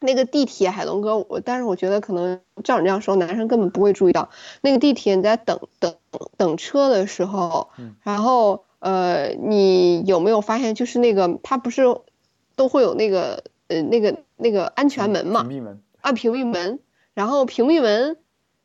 [0.00, 5.94] 那个地铁，海龙哥，我但是我觉得可能照你这样说，男生根本不会注意到那个地铁你在等等
[6.36, 7.70] 等车的时候，
[8.02, 8.64] 然后。
[8.84, 11.84] 呃，你有没有发现，就是那个它不是
[12.54, 15.42] 都会有那个呃那个那个安全门嘛？
[15.42, 16.78] 屏蔽门啊，屏蔽门。
[17.14, 18.18] 然后屏蔽门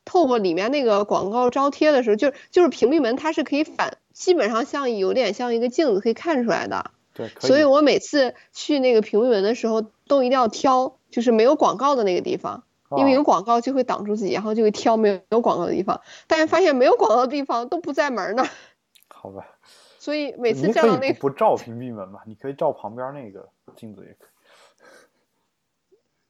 [0.03, 6.91] 透过里面那个广告招贴的时候，就就是屏蔽门它是可以反，基本上像有点像一个镜子可以看出来的。
[7.13, 12.63] 对，所以我每次去那个屏蔽门的时候，都一定要挑就是没有广告的那个地方，
[12.97, 16.01] 因为有广告就会挡住自己，然后就会挑没有有广告的地方。
[16.27, 18.43] 但是发现没有广告的地方都不在门呢。
[19.07, 19.57] 好吧。
[19.99, 24.29] 所以每次站到那不照屏蔽门吧，你可以照旁边那个镜子也可以。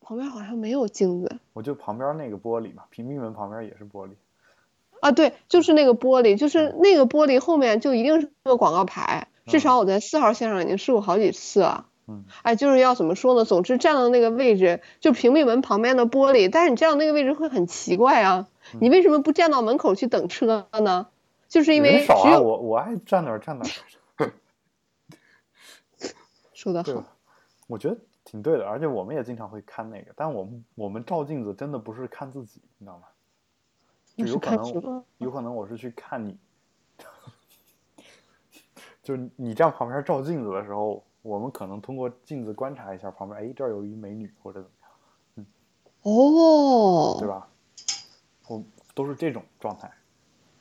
[0.06, 1.40] 旁边好像没有镜子。
[1.54, 4.12] 我就旁边那个玻璃嘛，屏蔽门旁边也是玻璃。
[5.02, 9.28] 啊，对，就是那个玻璃，就是那个玻璃后面就一定是个广告牌。
[9.46, 11.88] 至少我在四号线上已经试过好几次了。
[12.08, 12.26] 嗯。
[12.44, 13.46] 哎，就是要怎么说呢？
[13.46, 16.50] 总之站到那个位置，就屏蔽门旁边的玻璃。
[16.52, 18.48] 但是你站到那个位置会很奇怪啊！
[18.80, 21.08] 你为什么不站到门口去等车呢？
[21.48, 23.66] 就是因为少啊，我我爱站哪站哪。
[26.54, 27.04] 说的好，
[27.68, 33.06] 我觉得挺对的，而且我们也经常会看那个，但我们我们照镜子真的不是看自己，你知道吗？
[34.26, 36.38] 有可能有可能我是去看你，
[39.04, 44.92] 就是你站旁边照镜子的时候，我们可能通过镜子观察一下旁边，哎，这儿有一美女或者怎么样，
[45.36, 45.46] 嗯，
[46.04, 47.48] 哦，对吧？
[48.48, 49.92] 我都是这种状态。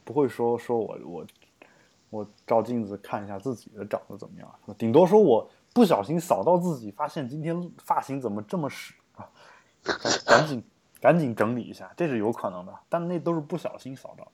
[0.04, 1.26] 不会说说我我
[2.08, 9.30] 我照镜子看一下自己的长得怎么样，顶多说我不小心扫到自己，发现今天发型怎么这么屎啊，
[9.82, 10.64] 赶赶紧
[11.00, 14.26] 赶紧整理一下，这是有可能的，但那都是不小心扫到，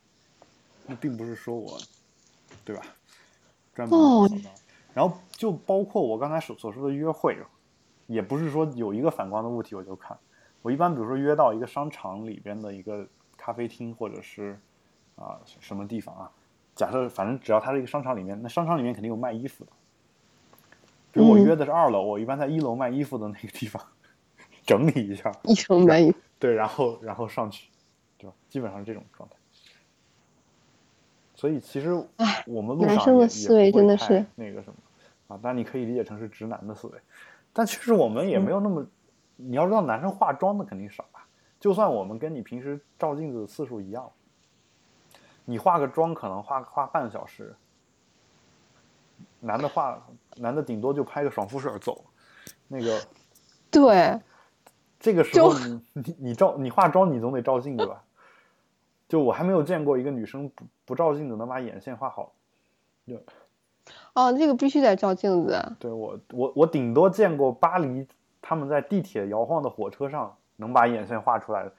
[0.86, 1.78] 那并不是说我，
[2.64, 2.82] 对吧？
[3.74, 4.50] 专门哦扫到，
[4.94, 7.36] 然后就包括我刚才所所说的约会，
[8.06, 10.16] 也不是说有一个反光的物体我就看，
[10.62, 14.58] 我一般比如说约到一个商场里边的一个咖啡厅或者是
[15.16, 16.30] 啊、什么地方啊，
[16.74, 19.72] 假设反正只要它是一个商场里面，那商场里面肯定有卖衣服的。
[21.12, 23.80] 比如我嗯约的是二楼，我一般在一楼卖衣服的那个地方
[24.66, 26.12] 整理一下，一生满意。
[26.44, 27.70] 对，然后然后上去，
[28.18, 28.36] 对吧？
[28.50, 29.34] 基本上是这种状态。
[31.34, 31.94] 所以其实
[32.46, 34.74] 我们路上男生的也思维真的是那个什么
[35.28, 36.98] 啊，当然你可以理解成是直男的思维，
[37.54, 38.86] 但其实我们也没有那么，
[39.36, 41.26] 你要知道男生化妆的肯定少吧，
[41.58, 44.12] 就算我们跟你平时照镜子的次数一样，
[45.46, 47.56] 你化个妆可能化化半个小时，
[49.40, 52.04] 男的化男的顶多就拍个爽肤水走，
[52.68, 53.02] 那个
[53.70, 54.20] 对，
[55.04, 58.02] 这个时候你你你照你化妆你总得照镜子吧？
[59.06, 62.32] 就我还没有见过一个女生不不照镜子能把眼线画好。
[63.06, 63.20] 就
[64.14, 65.62] 哦，这个必须得照镜子。
[65.78, 68.08] 对我我我顶多见过巴黎
[68.40, 71.72] 他们在地铁摇晃的火车上能把眼线画出来的，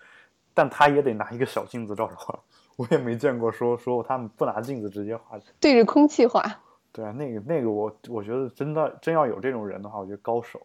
[0.53, 2.37] 但他也得拿一个小镜子照着画。
[2.75, 5.39] 我也没见过说说他们不拿镜子直接画。
[5.59, 6.43] 对着空气画。
[6.91, 10.61] 对啊，那个那个我我觉得真的真要有这种人的话，我觉得高手？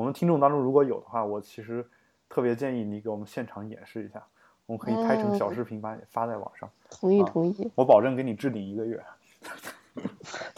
[0.00, 1.86] 我们听众当中如果有的话，我其实
[2.26, 4.24] 特别建议你给我们现场演示一下，
[4.64, 7.70] 我们可以拍成小哦视频把你发在网上，同意啊同意。
[7.74, 9.04] 我保证给你置顶一个月，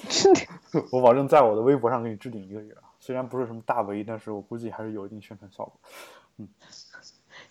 [0.09, 0.47] 置顶。
[0.93, 2.83] 我保证在我的微博上给你置顶一个月啊。
[3.01, 5.73] 虽然不是什么大 V，但是我估计还是有一定宣传效果。
[6.37, 6.49] 嗯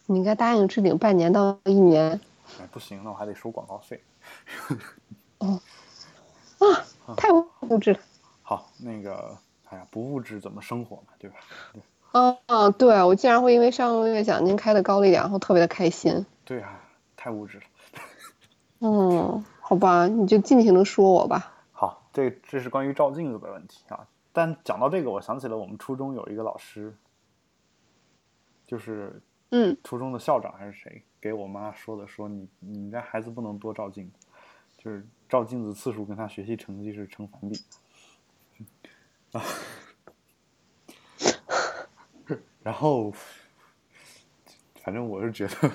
[0.06, 2.18] 你应该答应置顶半年到一年。
[2.58, 4.02] 哎，不行，那我还得收广告费。
[5.40, 8.00] 啊太物质了。
[8.44, 9.38] 好，那个，
[9.72, 11.38] 哎呀，不物质怎么生活嘛，对吧？
[11.74, 11.82] 对
[12.14, 16.26] 嗯嗯，对我竟然会因为上个月奖金开的高了一点，然后特别的开心。
[16.44, 16.82] 对啊，
[17.16, 17.64] 太物质了。
[18.84, 21.54] 嗯，好吧，你就尽情的说我吧。
[21.72, 24.06] 好，这这是关于照镜子的问题啊。
[24.34, 26.94] 但讲到这个，我想起了我们初中有一个老师，
[28.68, 34.28] 就是嗯，初中的校长还是谁给我妈说的，说你你们家孩子不能多照镜子，
[34.78, 37.58] 就是照镜子次数跟他学习成绩是成反比。
[39.34, 39.42] 啊，
[42.64, 43.14] 然后，
[44.84, 45.72] 反正我是觉得，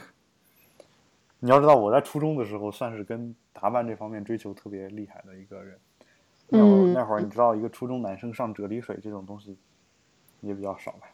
[1.39, 5.79] 你要知道我在初中的时候算是跟打扮这方面追求特别厉害的一个人。
[6.49, 9.59] 那会儿、嗯那会儿你知道，一个初中男生上啫喱水这种东西
[10.41, 11.09] 也比较少吧？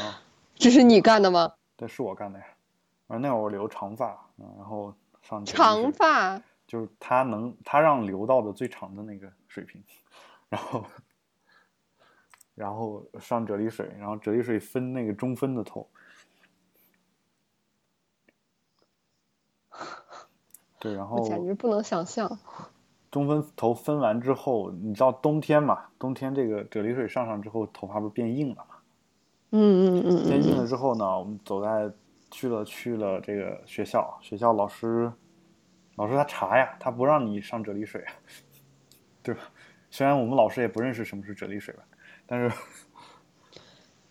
[0.00, 0.22] 啊，
[0.54, 1.52] 这是你干的吗？
[1.76, 2.46] 对是我干的呀。
[3.08, 6.40] 而那会儿我留长发，嗯然后上长发。
[6.66, 9.82] 就是他能他让留到的最长的那个水平，
[10.50, 10.84] 然后
[12.56, 15.88] 然后上啫喱水，然后啫喱水分那个中分的头。
[20.80, 22.38] 对，然后我简直不能想象。
[23.10, 25.86] 中分头分完之后，你知道冬天嘛？
[25.98, 28.76] 冬天这个啫喱水上上之后，头发不是变硬了嘛？
[29.50, 31.90] 嗯嗯嗯变硬嗯了之后呢，我们走在
[32.30, 35.10] 去了去了这个学校，学校老师
[35.94, 38.12] 老师他查呀，他不让你上啫喱水啊，
[39.22, 39.40] 对吧？
[39.90, 41.84] 虽然我们老师也不认识什么是啫喱水吧，
[42.26, 42.56] 但是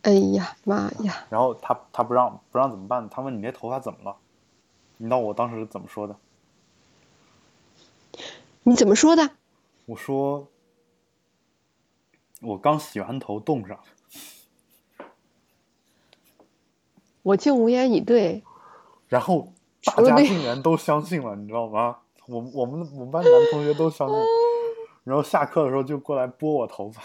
[0.03, 1.25] 哎呀妈呀！
[1.29, 3.09] 然后他他不让不让怎么办？
[3.09, 4.15] 他问你这头发怎么了？
[4.97, 6.15] 你知道我当时怎么说的？
[8.63, 9.31] 你怎么说的？
[9.87, 10.47] 我说
[12.41, 13.79] 我刚洗完头冻上。
[17.23, 18.43] 我竟无言以对。
[19.07, 19.51] 然后
[19.83, 21.97] 大家竟然都相信了，你知道吗？
[22.27, 24.17] 我们我们我们班男同学都相信，
[25.03, 27.01] 然后下课的时候就过来拨我头发，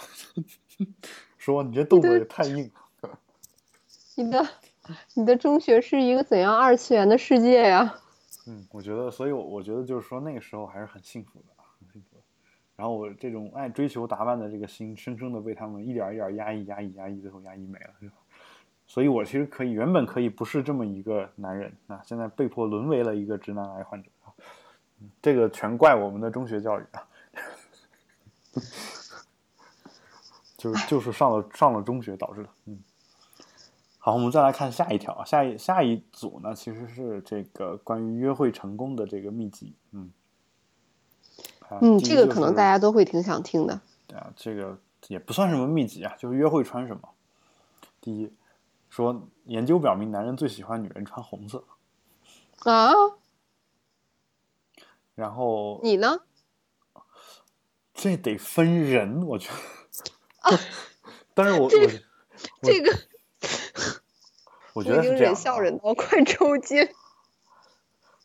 [1.37, 3.09] 说你这动作也太硬了。
[4.15, 4.47] 你的
[5.13, 7.95] 你的中学是一个怎样二次元的世界呀？
[8.47, 12.23] 嗯，我觉得，所以我我觉得就是说那个时候还是很幸福的，很幸福的。
[12.75, 18.15] 然后我这种爱追求打扮的这个心，深深的被他们一点儿一点儿压抑、压抑、压抑，最后压抑没了，是吧？
[18.87, 24.09] 所以我其实可以，原本可以不是这么一个男人啊，现在被迫沦为了一个直男癌患者
[25.21, 27.07] 这个全怪我们的中学教育啊，
[30.61, 32.49] 就是就是上了上了中学导致的。
[32.65, 32.79] 嗯，
[33.97, 39.73] 好，我们再来看下一条啊，下一下一组呢，其实是这个关于约会成功的这个秘籍。
[39.89, 40.11] 嗯，
[41.67, 43.81] 啊嗯，这个可能大家都会挺想听的。
[44.05, 47.09] 对啊，这个也不算什么秘籍啊，就是约会穿什么。
[47.99, 48.31] 第一，
[48.87, 51.63] 说研究表明男人最喜欢女人穿红色，
[52.65, 52.91] 啊，
[55.15, 56.19] 然后你呢？
[57.95, 59.80] 这得分人，我觉得。
[61.33, 61.89] 但是我这我
[62.63, 62.97] 这个
[64.73, 66.87] 我觉得是这样笑忍到快抽筋。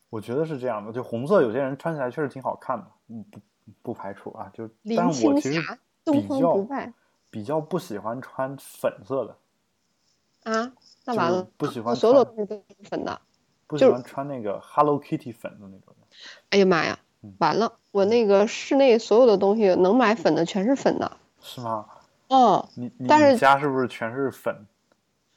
[0.08, 3.40] 我觉得是这样的，就红色有些人穿起来确实挺好看的，嗯，不
[3.82, 6.92] 不排除啊，就林但是我青其实比较不败
[7.30, 10.72] 比较不喜欢穿粉色的，啊，
[11.04, 13.20] 那完了，不喜欢我所有的东西都是粉的。
[13.66, 16.06] 不喜欢穿那个 Hello Kitty 粉的那种的。
[16.50, 21.16] 哎呀妈呀嗯，完了，我那个室内所有的东西能买粉的全是粉的。
[21.42, 21.86] 是吗？
[22.28, 24.66] 哦，你你但是你家是不是全是粉？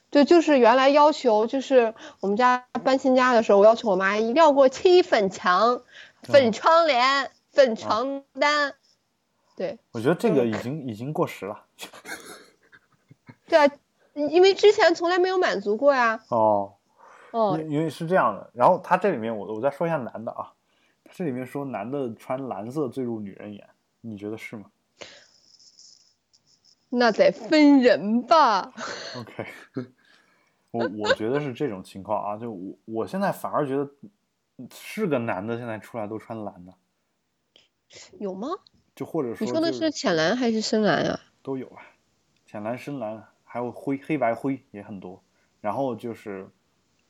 [0.10, 5.84] 对，就是原来要求，就是我们家搬新家的时候，我要求我妈一定要给我漆粉墙、
[6.23, 8.73] 粉窗帘、粉床单。
[9.56, 11.65] 对我觉得这个嗯已经已经过时了。
[13.45, 13.71] 对啊，
[14.13, 16.23] 因为之前从来没有满足过呀。
[16.30, 16.73] 哦，
[17.32, 20.54] 哦，因因为是这样的，然后他这里面我我再说一下男的啊，
[21.04, 23.69] 他这里面说男的穿蓝色最入女人眼，
[24.02, 24.71] 你觉得是吗
[26.89, 28.73] 那得分人吧。
[29.15, 29.45] ？OK，
[30.71, 33.89] 我我觉得是这种情况啊，就我我现在反而觉得
[34.73, 36.73] 是个男的现在出来都穿蓝的，
[38.19, 38.49] 有吗？
[38.95, 41.19] 就或者说你说的是浅蓝还是深蓝啊？
[41.41, 41.82] 都有啊，
[42.45, 45.23] 浅蓝、深蓝，还有灰、黑白灰也很多，
[45.62, 46.49] 然后就是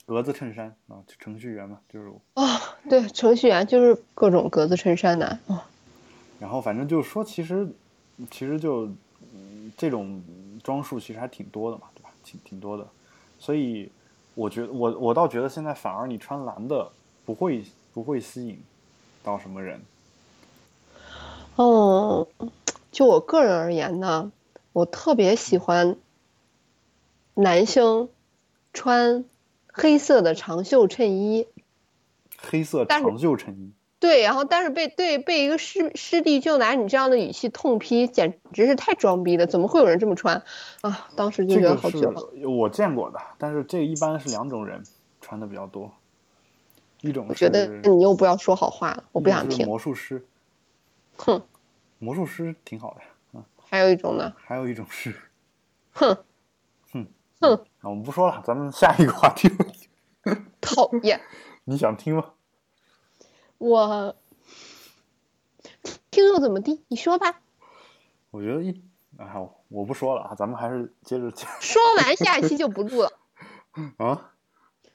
[0.06, 2.46] 格子衬衫啊，就程序员嘛，就是哦，
[2.88, 5.39] 对，程序员就是各种格子衬衫男。
[5.48, 5.62] 哦，
[6.39, 7.68] 然后反正就是说，其实
[8.30, 8.98] 其实就、嗯、
[9.80, 10.22] 这种
[10.62, 12.10] 装束其实还挺多的嘛，对吧？
[12.22, 12.86] 挺挺多的，
[13.39, 13.89] 所以
[14.36, 16.92] 我觉得我我倒觉得现在反而你穿蓝的
[17.26, 17.63] 不会
[17.94, 18.62] 不会吸引
[19.24, 19.82] 到什么人。
[21.56, 22.28] 哦，
[22.92, 24.34] 就我个人而言呢，
[24.74, 25.96] 我特别喜欢
[27.36, 28.10] 男生
[28.74, 29.24] 穿
[29.72, 31.48] 黑色的长袖衬衣。
[32.38, 39.46] 黑色长袖衬衣，对，然后但是被对被一个师师弟就拿你这样的语气痛批，简直是太装逼了！
[39.46, 40.42] 怎么会有人这么穿
[40.82, 41.10] 啊？
[41.18, 42.24] 当时就觉得好绝望。
[42.58, 44.82] 我见过的，但是这一般是两种人
[45.20, 45.92] 穿的比较多，
[47.02, 49.68] 一种我觉得你又不要说好话了，我不想听。
[49.68, 50.26] 魔术师，
[51.18, 51.42] 哼，
[51.98, 53.02] 魔术师挺好的，
[53.34, 55.14] 嗯，还有一种呢，还有一种是，
[55.92, 56.16] 哼
[56.94, 57.06] 哼
[57.42, 59.50] 哼，那我们不说了，咱们下一个话题，
[60.62, 61.20] 讨厌。
[61.66, 62.24] 你想听吗？
[63.60, 64.15] 我
[66.10, 66.84] 听又怎么地？
[66.88, 67.41] 你说吧。
[68.32, 68.82] 我觉得一，
[69.17, 69.36] 哎呀，
[69.67, 73.12] 我不说了啊，咱们还是接着讲说完下一期就不录了。
[73.98, 74.34] 啊，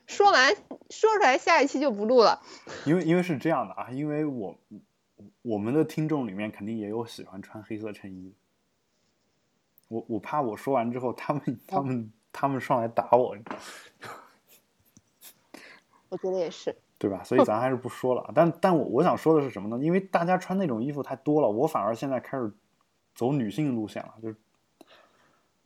[0.06, 0.54] 说完
[0.90, 2.42] 说出来，下一期就不录了。
[2.86, 4.58] 因为因为是这样的啊，因为我
[5.42, 8.36] 我们的听众里面肯定也有喜欢穿黑色衬衣的，
[9.88, 13.36] 我我怕我说完之后，他们他们他们上来打我，
[16.08, 16.74] 我觉得也是。
[16.98, 17.22] 对吧？
[17.24, 18.30] 所以咱还是不说了。
[18.34, 19.84] 但但我我想说的是什么呢？
[19.84, 22.52] 因为大家穿那种衣服太多了，我反而现在开始
[23.14, 24.36] 走女性路线了，就是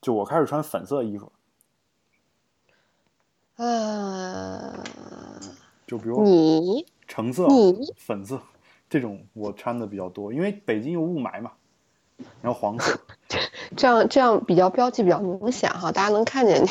[0.00, 1.30] 就我开始穿粉色衣服，
[3.56, 4.82] 啊，
[5.86, 8.40] 就比如你橙色、你粉色
[8.88, 11.52] 这种我穿的比较多，因为北京有雾霾嘛。
[12.42, 12.98] 然后黄色，
[13.76, 16.68] 这样这样比较标记比较明显哈，大家能看见你。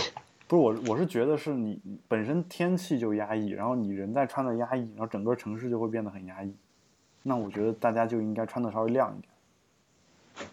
[0.48, 6.56] 不是我，我是觉得是你本身天气就压抑，然后你人在穿的压抑，然后整个城市就会变得很压抑。
[7.22, 10.50] 那我觉得大家就应该穿的稍微亮一点。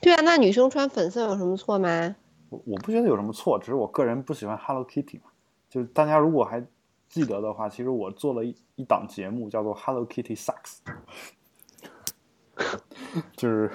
[0.00, 2.16] 对啊，那女生穿粉色有什么错吗？
[2.48, 5.30] 我我不觉得有什么错，只是我个人不喜欢 Hello Kitty 嘛。
[5.68, 6.64] 就是大家如果还
[7.08, 10.78] 记得的话，其实我做了一一档节目叫做 Hello Kitty Sucks，
[13.36, 13.70] 就是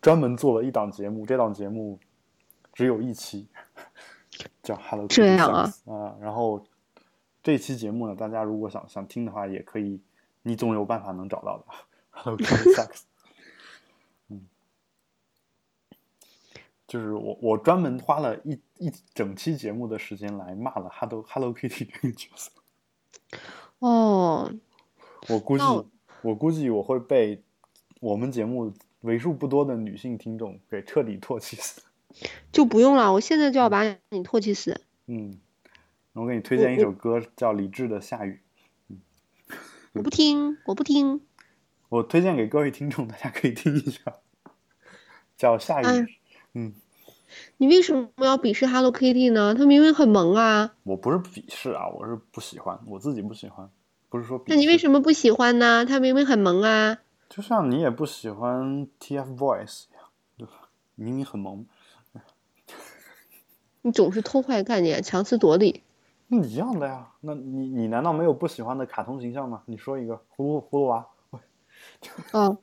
[0.00, 1.98] 专门做了一档节目，这档节目
[2.72, 3.48] 只有一期，
[4.62, 6.16] 叫 Hello Kitty 这样啊啊。
[6.20, 6.64] 然后
[7.42, 10.00] 这期节目呢，大家如果想想听的话，也可以，
[10.42, 11.64] 你总有办法能找到的。
[12.10, 13.02] Hello Kitty Sucks。
[16.86, 22.50] 就是我，我专门花了一一整期节目的时间来骂了 Hello Hello Kitty 这个角色。
[23.78, 24.52] 哦，
[25.28, 25.86] 我估计我，
[26.22, 27.44] 我估计我会被
[28.00, 28.72] 我们节目
[29.02, 31.80] 为数不多的女性听众给彻底唾弃死。
[32.52, 34.80] 就不用了，我现在就要把你唾弃死。
[35.06, 35.38] 嗯，
[36.12, 38.40] 我给你推荐一首歌，叫李志的《下雨》，
[39.92, 41.20] 我不听，我不听。
[41.88, 44.00] 我推荐给各位听众，大家可以听一下，
[45.36, 45.84] 叫《下雨》。
[46.02, 46.08] 嗯
[46.54, 46.74] 嗯，
[47.58, 49.54] 你为什么要鄙视 Hello Kitty 呢？
[49.54, 50.74] 它明明很萌啊。
[50.82, 53.68] 我不是鄙视啊，我是不喜欢，我自己不喜欢，
[54.08, 54.42] 不是说。
[54.46, 55.84] 那你为什么不喜欢呢？
[55.84, 56.98] 它明明很萌啊。
[57.28, 60.04] 就像你也不喜欢 TFBOYS 一样，
[60.36, 60.68] 对吧？
[60.96, 61.64] 明明很萌，
[63.82, 65.82] 你总是偷换概念，强词夺理。
[66.28, 67.12] 那一样的呀。
[67.20, 69.62] 那你你难道没有不喜欢的卡通形象吗？
[69.66, 71.06] 你说一个葫芦葫芦娃，
[72.32, 72.58] 哦，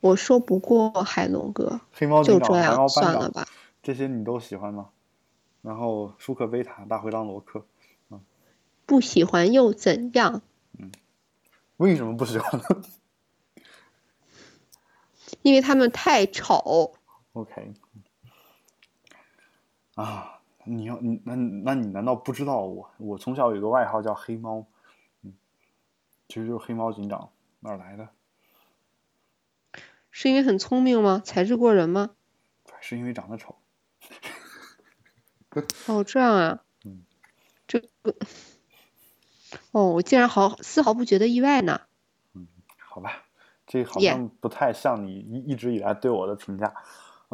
[0.00, 3.46] 我说不过海龙哥，黑猫警长算了吧。
[3.82, 4.90] 这些你都喜欢吗？
[5.62, 7.64] 然后舒克贝塔、大灰狼罗克，
[8.86, 10.42] 不喜欢又怎样？
[11.78, 12.66] 为什么不喜欢呢
[15.42, 16.94] 因为他们太丑。
[17.32, 17.72] ？OK，
[19.94, 24.66] 啊，你要你那那你难道不知道我我从小有个外号叫黑猫，
[25.22, 25.34] 嗯，
[26.28, 27.30] 其实就是黑猫警长
[27.60, 28.08] 哪儿来的？
[30.10, 31.20] 是因为很聪明吗？
[31.24, 32.10] 才智过人吗？
[32.80, 33.56] 是因为长得丑。
[35.86, 36.62] 哦，这样啊。
[36.84, 37.04] 嗯。
[37.66, 38.14] 这个。
[39.70, 41.80] 哦，我竟然毫丝毫不觉得意外呢。
[42.34, 43.24] 嗯好吧，
[43.66, 46.74] 这好像不太像你一一直以来对我的评价。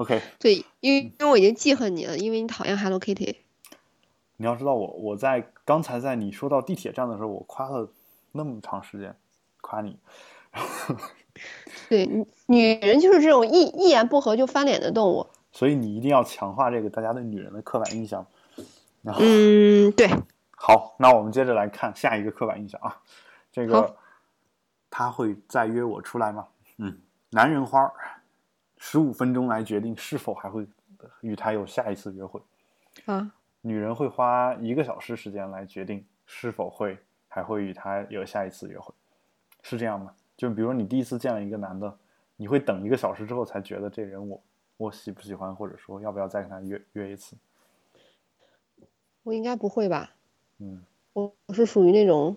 [0.00, 3.36] OK，对，因为因为我已经记恨你了，因为你讨厌 Hello Kitty。
[4.38, 7.86] 你要知道我我在刚才在你说到地铁站的时候，我夸了
[8.32, 9.14] 那么长时间，
[9.60, 9.98] 夸你。
[11.90, 15.26] 对，女女人就是这种一一言不合就翻脸的动物。
[15.52, 18.26] 所以你一定要强化这个大家对女人的刻板印象。
[19.02, 20.08] 然后，嗯，对，
[20.56, 22.98] 好，那我们接着来看下一个刻板印象啊，
[23.52, 23.96] 这个好
[24.88, 26.46] 他会再约我出来吗？
[26.78, 26.98] 嗯，
[27.28, 27.92] 男人花
[28.82, 30.66] 十五分钟来决定是否还会
[31.20, 32.40] 与他有下一次约会，
[33.04, 38.92] 啊，女人会花一个小时时间来决定是否会还会与他有下一次约会，
[39.62, 40.14] 是这样吗？
[40.34, 41.94] 就比如你第一次见了一个男的，
[42.36, 44.42] 你会等一个小时之后才觉得这人我
[44.78, 47.36] 我喜不喜欢，或者说要不要再跟他约约一次？
[49.22, 50.14] 我应该不会吧？
[50.58, 52.34] 嗯，我我是属于那种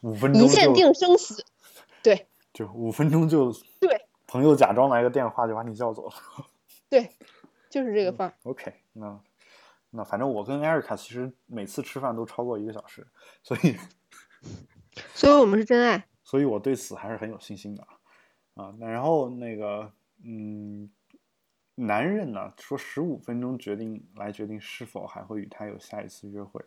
[0.00, 1.44] 五分钟一线定生死。
[2.02, 6.14] 对就五分钟就对朋友假装来个电话就把你叫走了。
[6.88, 7.10] 对，
[7.68, 8.34] 就是这个范儿。
[8.44, 9.20] OK，那
[9.90, 13.04] 那反正我跟艾瑞卡其实每次吃饭都超过一个小时，
[13.42, 13.76] 所以
[15.14, 16.06] 所以我们是真爱。
[16.22, 17.88] 所以我对此还是很有信心的啊
[18.62, 18.74] 啊。
[18.78, 19.90] 那然后那个
[20.22, 20.88] 嗯，
[21.74, 26.64] 男人呢说十五分钟决定来决定是否还会与他有下一次约会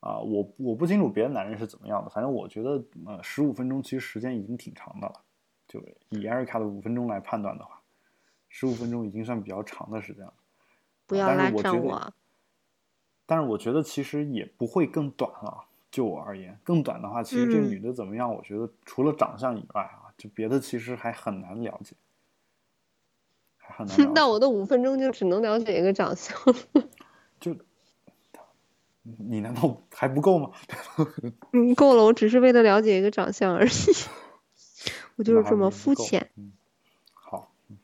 [0.00, 5.22] 啊，我我不清楚别的男人是怎么样的，反正我觉得呃十五分钟其实时间已经挺长的了，
[5.68, 7.80] 就以艾瑞卡的五分钟来判断的话，
[8.48, 10.32] 十五分钟已经算比较长的时间了。
[11.06, 12.12] 不要拉上我。
[13.26, 15.64] 但是我觉得其实也不会更短了。
[15.90, 21.96] 就我而言，更短的话，其实这女的怎么样，我觉得除了长相以外啊，就别的其实还很难了解，
[23.56, 24.12] 还很难了 解。
[24.14, 26.36] 那我的五分钟就只能了解一个长相。
[27.40, 27.56] 就
[29.02, 30.50] 你难道还不够吗？
[31.52, 33.70] 嗯，够了，我只是为了了解一个长相而已。
[35.16, 36.30] 我就是这么肤浅。
[36.36, 36.52] 嗯，
[37.12, 37.78] 好，嗯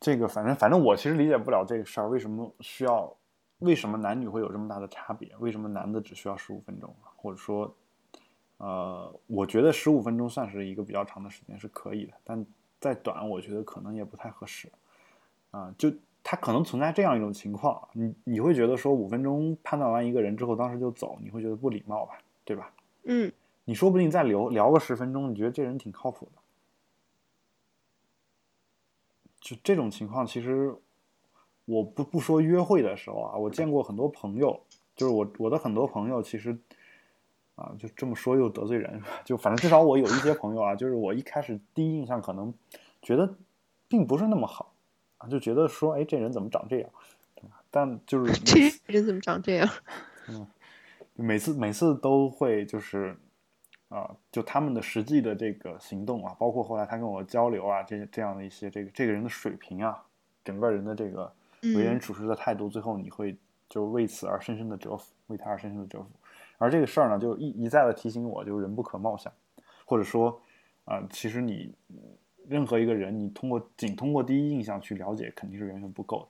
[0.00, 3.14] 这个反正反正我其实理解不了这个事儿，为什么需要，
[3.58, 5.36] 为什么男女会有这么大的差别？
[5.38, 7.74] 为什么男的只需要十五分钟，或者说，
[8.56, 12.46] 呃，我觉得十五分钟算是一个比较长的时间是可以的，但
[12.80, 14.72] 再短，我觉得可能也不太合适。
[15.50, 22.72] 啊，就它可能存在这样一种情况，你你会觉得说五分钟判断完一个人之后，当时就走，你会觉得不礼貌吧，对吧？
[23.02, 23.30] 嗯，
[23.70, 26.42] 你说不定再聊聊个十分钟，你觉得这人挺靠谱的。
[29.40, 30.74] 就这种情况，其实
[31.66, 34.60] 我不不说约会的时候啊，我见过很多朋友，
[34.96, 36.58] 就是我我的很多朋友，其实
[37.54, 42.52] 啊，就这么说又得罪人，就反正至少我有一些朋友啊，就是我一开始第一印象可能
[43.00, 43.36] 觉得
[43.86, 44.74] 并不是那么好
[45.18, 46.90] 啊，就觉得说，哎，这人怎么长这样？
[47.70, 49.68] 但就是这人怎么长这样？
[50.26, 50.44] 嗯
[51.14, 53.16] 每次每次都会就是
[53.90, 60.00] 啊、就他们的实际的这个行动啊，包括后来他跟我交流啊，这这样的一些这个这个人的水平啊，
[60.44, 61.30] 整个人的这个
[61.74, 63.36] 为人嗯处事的态度，最后你会
[63.68, 66.08] 就为此而深深的折服，为他而深深的折服。
[66.58, 69.32] 而这个事儿呢，就一一再的提醒我，就人不可貌相，
[69.84, 70.40] 或者说
[70.84, 71.74] 啊、其实你
[72.46, 76.28] 任何一个人，你通过仅通过第一印象去了解，肯定是远远不够的，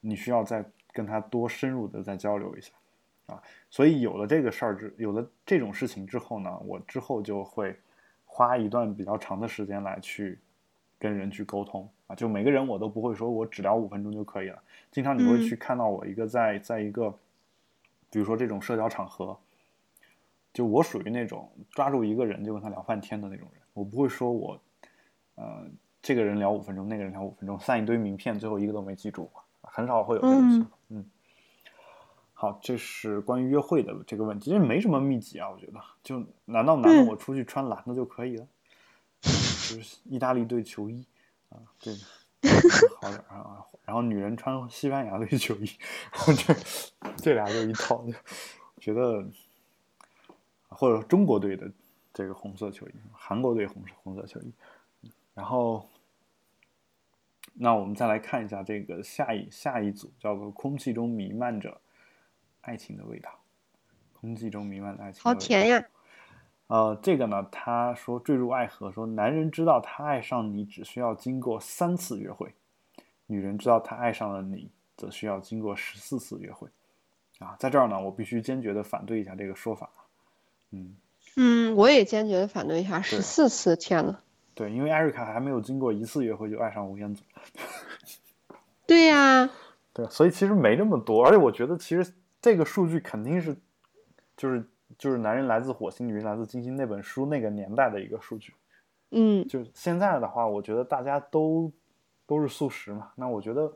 [0.00, 2.72] 你需要再跟他多深入的再交流一下。
[3.26, 7.76] 啊，所以有了这个事儿之，有了这种事情之后呢，我之后就会
[8.24, 10.38] 花一段比较长的时间来去
[10.98, 14.62] 跟人去沟通啊，就每个人我都不会说我只聊五分钟就可以了，
[14.92, 15.40] 经常你会嗯。
[15.40, 17.10] 去看到我一个在在一个，
[18.10, 19.36] 比如说这种社交场合，
[20.52, 24.60] 就我属于那种抓住一个人就跟他聊半天的那种人，我不会说我，
[25.34, 25.66] 呃，
[26.00, 29.28] 这个人聊五分钟，那个人聊五分钟，散一堆名片，最后一个都没记住，
[29.62, 31.04] 很少会有这种情况，嗯。
[32.38, 35.80] 好，这是关于约会的这个问题，这没什么秘籍啊，我觉得。
[36.02, 38.46] 就难道男的嗯我出去穿蓝的就可以了？
[39.22, 41.02] 就是意大利队球衣
[41.48, 41.98] 啊，这个
[43.00, 43.64] 好点儿啊。
[43.86, 45.70] 然后女人穿西班牙队球衣，
[46.12, 46.54] 然后这
[47.16, 48.12] 这俩就一套，就
[48.78, 49.26] 觉得
[50.68, 51.72] 或者中国队的
[52.12, 54.52] 这个红色球衣，韩国队红色红色球衣，
[55.32, 55.88] 然后，
[57.54, 61.80] 那我们再来看一下这个下一下一组，叫做“空气中弥漫着
[62.66, 63.30] 爱情的味道”。
[64.20, 65.84] 空气中弥漫的爱情，好甜呀！
[66.68, 72.52] 呃，这个呢，他说坠入爱河，说男人知道他爱上你只需要经过三次约会，
[73.26, 76.68] 女人知道他爱上了你则需要经过十四次约会。
[77.38, 79.88] 啊，在这儿呢，我必须坚决的反对一下这个说法。
[80.72, 80.96] 嗯
[81.36, 84.18] 嗯，我也坚决的反对一下，十四次，天呐。
[84.54, 87.22] 对，因为艾瑞卡还没有经过一次约会就爱上吴彦祖。
[88.86, 89.50] 对呀。
[89.92, 92.12] 对，所以其实没那么多，而且我觉得其实
[92.46, 93.56] 这个数据肯定是，
[94.36, 94.64] 就是
[94.96, 98.54] 就是男人来自火星，女人来自金星那本书那个年代的一个数据。
[99.10, 99.44] 嗯。
[99.48, 101.72] 就现在的话，我觉得大家都
[102.24, 103.72] 都是素食嘛，那我觉得。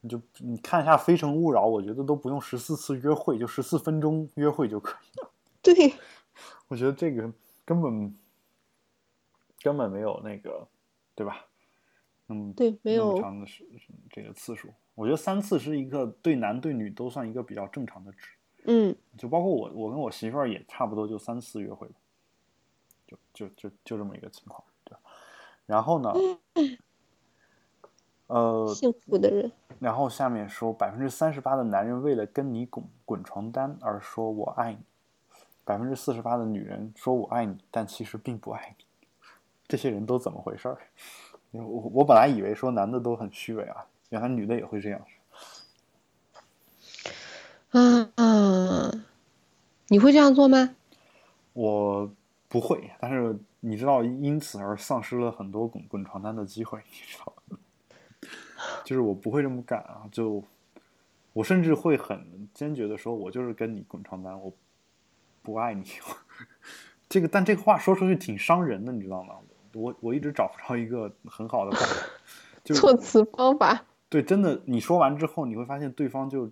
[0.00, 5.30] 你就你看一下《非诚勿扰》，我觉得都不用十四次约会，就十四分钟约会就可以了。
[5.60, 5.74] 对，
[6.68, 7.32] 我觉得这个
[7.64, 8.14] 根本
[9.60, 10.68] 根本没有那个，
[11.16, 11.44] 对吧？
[12.28, 13.66] 嗯，对，没有长的时
[14.08, 14.68] 这个次数。
[14.98, 18.30] 我觉得三次是一个对男对女都算一个比较正常的值。
[18.64, 21.94] 嗯，就包括我，我跟我媳妇儿也差不多就三次约会吧，
[23.06, 24.98] 就就就就这么一个情况，对。
[25.66, 26.12] 然后呢？
[28.26, 29.52] 呃，幸福的人。
[29.78, 34.80] 然后下面说，百分之三十八的男人为了跟你滚滚床单而说我爱你，
[35.64, 38.84] 百分之四十八的女人说我爱你，但其实并不爱你。
[39.68, 40.78] 这些人都怎么回事儿？
[41.52, 45.00] 我我本来以为说男的都很虚伪啊，原来女的也会这样。
[47.70, 49.04] 嗯嗯，
[49.88, 50.74] 你会这样做吗？
[51.52, 52.10] 我
[52.48, 57.58] 不会，但是你知道，因此而丧失了很多滚滚床单的机会，你知道吗？
[58.84, 60.08] 就是我不会这么干啊！
[60.10, 60.42] 就
[61.34, 64.52] 我甚至会很坚决的说，我就是跟你滚床单，我
[65.42, 65.84] 不爱你。
[67.08, 69.34] 这个，但这个话说出去挺伤人的，你知道吗？
[69.74, 72.06] 我我一直找不着一个很好的办法，
[72.64, 73.84] 就措辞方法。
[74.08, 76.50] 对，真的，你说完之后，你会发现对方就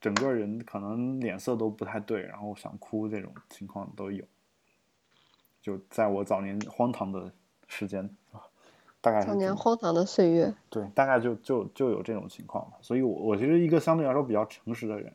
[0.00, 4.24] 整个人可能脸色都不太对，然后想哭这种情况都有。
[5.62, 7.32] 就在我早年荒唐的
[7.68, 8.40] 时间啊。
[9.02, 15.10] 大概早年荒唐的岁月，对，大概就就就有这种情况所以，我我其实一个相对来说比较诚实的人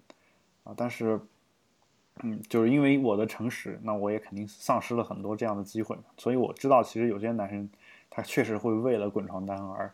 [0.63, 1.19] 啊，但是，
[2.23, 7.69] 嗯，就是因为我的诚实，那我也肯定丧失了很多这样的机会所以我知道，其实有些男生
[8.09, 9.93] 他确实会为了滚床单而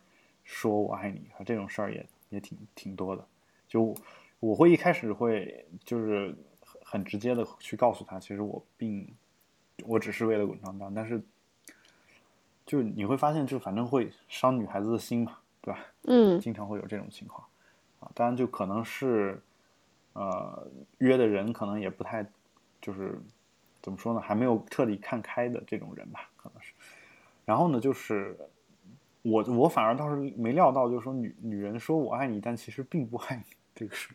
[0.52, 3.26] 说我爱你，这种事儿也也挺挺多的。
[3.68, 3.95] 就
[4.39, 6.36] 我会一开始会就是
[6.84, 9.08] 很直接的去告诉他，其实我并
[9.86, 11.22] 我只是为了滚床单，但是。
[12.64, 15.80] 就你会发现，就反正会伤女孩子的心嘛，对吧？
[16.04, 17.45] 嗯，经常会有这种情况，
[17.99, 19.41] 啊，当然就可能是，
[20.14, 22.26] 呃，约的人可能也不太，
[22.80, 23.20] 就是
[23.82, 26.72] 怎么说呢，还没有彻底看开的这种人吧，可能是。
[27.43, 28.38] 然后呢，就是
[29.22, 33.44] 我我反而倒是没料到，就是说女女人说我爱你，但其实并不爱你
[33.76, 34.10] 这个事。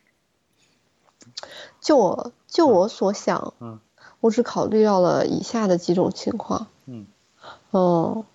[1.81, 3.79] 就我就我所想，嗯，
[4.19, 7.05] 我只考虑到了以下的几种情况，嗯，
[7.71, 8.25] 哦。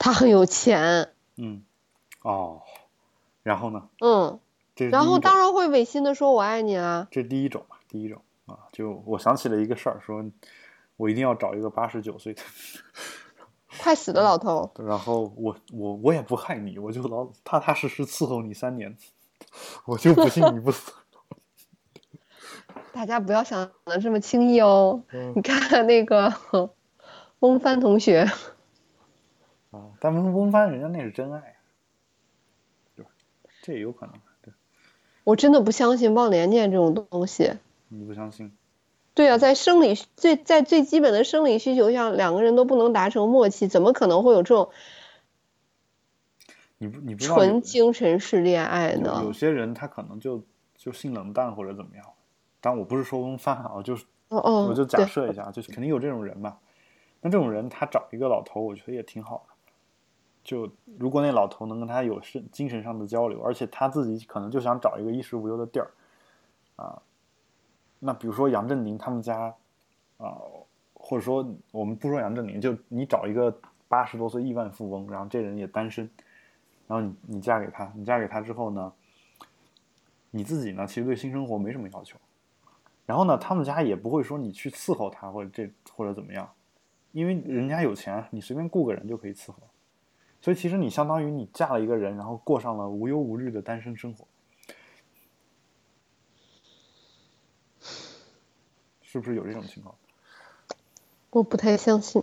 [0.00, 1.64] 他很有钱，嗯，
[2.22, 2.62] 哦，
[3.42, 3.88] 然后呢？
[3.98, 4.38] 嗯，
[4.92, 7.08] 然后当然会违心的说“我爱你”啊。
[7.10, 10.24] 这第一种嘛，第一种啊，就我想起了一个事儿，说
[10.96, 12.42] 我一定要找一个八十九岁的
[13.78, 18.96] 快死的老头，然后我我我也不害你，我就老踏踏实实伺候你三年，
[19.86, 20.92] 我就不信你不死。
[22.92, 25.02] 大家不要想的这么轻易哦，
[25.34, 26.32] 你看那个
[27.40, 28.28] 翁帆同学。
[29.70, 31.56] 啊，但翁翁帆人家那是真爱，
[32.96, 33.10] 对吧？
[33.62, 34.14] 这也有可能。
[34.42, 34.52] 对，
[35.24, 37.52] 我真的不相信忘年恋这种东西。
[37.88, 38.50] 你不相信？
[39.18, 44.70] 对啊，在生理最在最基本的生理需求上，两个人都不能达成默契，怎么可能会有这种？
[46.78, 49.20] 你不你不纯精神式恋爱呢？
[49.24, 50.40] 有些人他可能就
[50.76, 52.06] 就性冷淡或者怎么样，
[52.60, 56.56] 但我不是说翁帆啊，就是哦哦，我就假设一下，就是肯定有这种人嘛。
[57.20, 59.54] 那这种人他找一个老头，我觉得也挺好的。
[60.44, 65.90] 就如果那老头能跟他有是精神上的交流，而且他自己可能就想找一个衣食无忧的地儿，
[66.76, 67.02] 啊，
[67.98, 69.54] 那比如说杨振宁他们家，
[70.18, 70.38] 啊，
[70.94, 73.56] 或者说我们不说杨振宁，就你找一个
[73.88, 76.08] 八十多岁亿万富翁，然后这人也单身，
[76.86, 78.92] 然后你你嫁给他，你嫁给他之后呢，
[80.30, 82.18] 你自己呢其实对性生活没什么要求，
[83.06, 86.48] 然后呢他们家也不会说你去伺候他或者这或者怎么样，
[87.12, 89.56] 因为人家有钱，你随便雇个人就可以伺候。
[90.40, 94.24] 所以其实你相当于你嫁了一个人，然后过上了无忧无虑的单身生活，
[99.10, 99.94] 是不是有这种情况？
[101.30, 102.22] 我不太相信，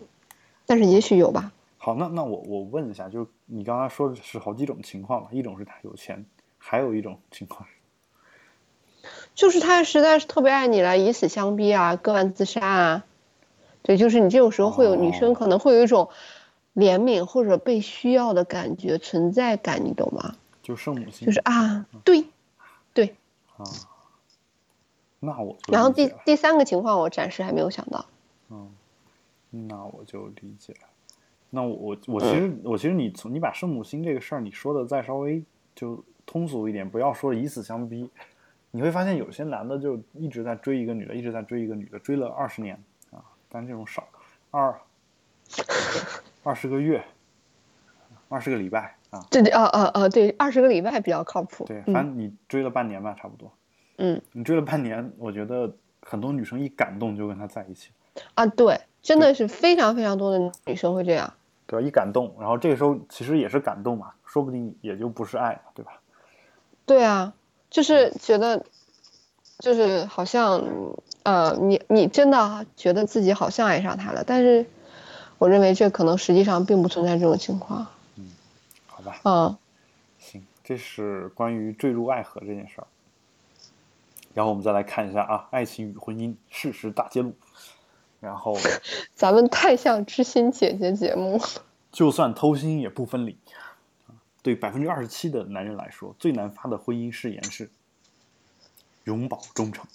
[0.68, 1.52] 但是也许有吧。
[1.80, 5.30] 好，那那我我问一下，就是你刚刚说的是好几种情况嘛？
[5.32, 6.24] 一种是他有钱，
[6.60, 13.06] 还有一种情况是， 就是他实在是特别爱你了，以死相逼啊，割腕自杀啊。
[13.82, 16.10] 对，就是你这种时候会有女生可能会有一种
[16.76, 20.36] 怜悯或者被需要的感觉、存在感，你懂吗？
[20.62, 22.26] 就圣母心，就是啊，对，
[22.94, 23.16] 对。
[23.58, 23.66] 啊，
[25.26, 28.06] 那我然后第第三个情况，我暂时还没有想到。
[28.50, 28.70] 嗯，
[29.50, 30.88] 那我就理解了。
[31.50, 35.42] 那我我我其实我其实你从你把圣母心这个事儿你说的再稍微
[35.74, 38.10] 就通俗一点，不要说以死相逼，
[38.72, 42.76] 你会发现有些男的就一直在追一个女的，一直在追一个女的，追了二十年
[43.12, 44.06] 啊，但这种少，
[44.52, 44.80] 二
[46.44, 47.04] 二十个月，
[48.28, 51.64] 二十个礼拜啊，对对，啊啊啊，对，二十个礼拜比较靠谱。
[51.66, 53.48] 对，嗯反正你追了半年吧，差不多。
[53.48, 53.52] 嗯
[54.32, 55.72] 你追了半年，我觉得
[56.02, 57.90] 很多女生一感动就跟他在一起，
[58.34, 61.34] 啊，对，真的是非常非常多的女生会这样。
[61.68, 61.88] 对吧？
[61.88, 66.00] 一感动，然后这个时候其实也是感动嘛，说不定也就不是爱了，对吧？
[66.86, 67.34] 对啊，
[67.72, 68.64] 就是觉得，
[69.58, 70.62] 就是好像，
[71.24, 74.68] 呃，你你真的觉得自己好像爱上他了，但是
[75.40, 77.88] 我认为这可能实际上并不存在这种情况。
[78.18, 78.32] 嗯
[78.86, 79.58] 好吧，嗯，
[80.20, 82.88] 行，这是关于坠入爱河这件事儿。
[84.36, 87.34] 然后我们再来看一下啊，爱情与婚姻事实大揭露。
[88.20, 88.56] 然后，
[89.16, 91.42] 咱们太像知心姐姐节目。
[91.92, 93.38] 就算偷心也不分离。
[94.44, 97.72] 对百分之二十七的男人来说，最难发的婚姻誓言是
[99.06, 99.86] 永葆忠诚。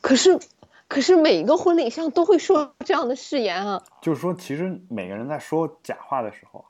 [0.00, 0.40] 可是，
[0.88, 3.84] 可是每一个婚礼上都会说这样的誓言啊。
[4.00, 6.64] 就是说，其实每个人在说假话的时候，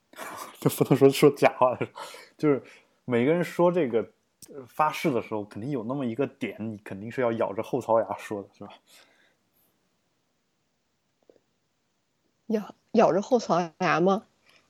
[0.60, 2.02] 就不能说说假话的时候，
[2.38, 2.62] 就是
[3.04, 4.06] 每个人说这个呃
[4.66, 8.72] 发誓的时候，肯定有那么一个点，你肯定是要咬着后槽牙说的，是吧？
[12.46, 14.26] 咬咬着后槽牙吗？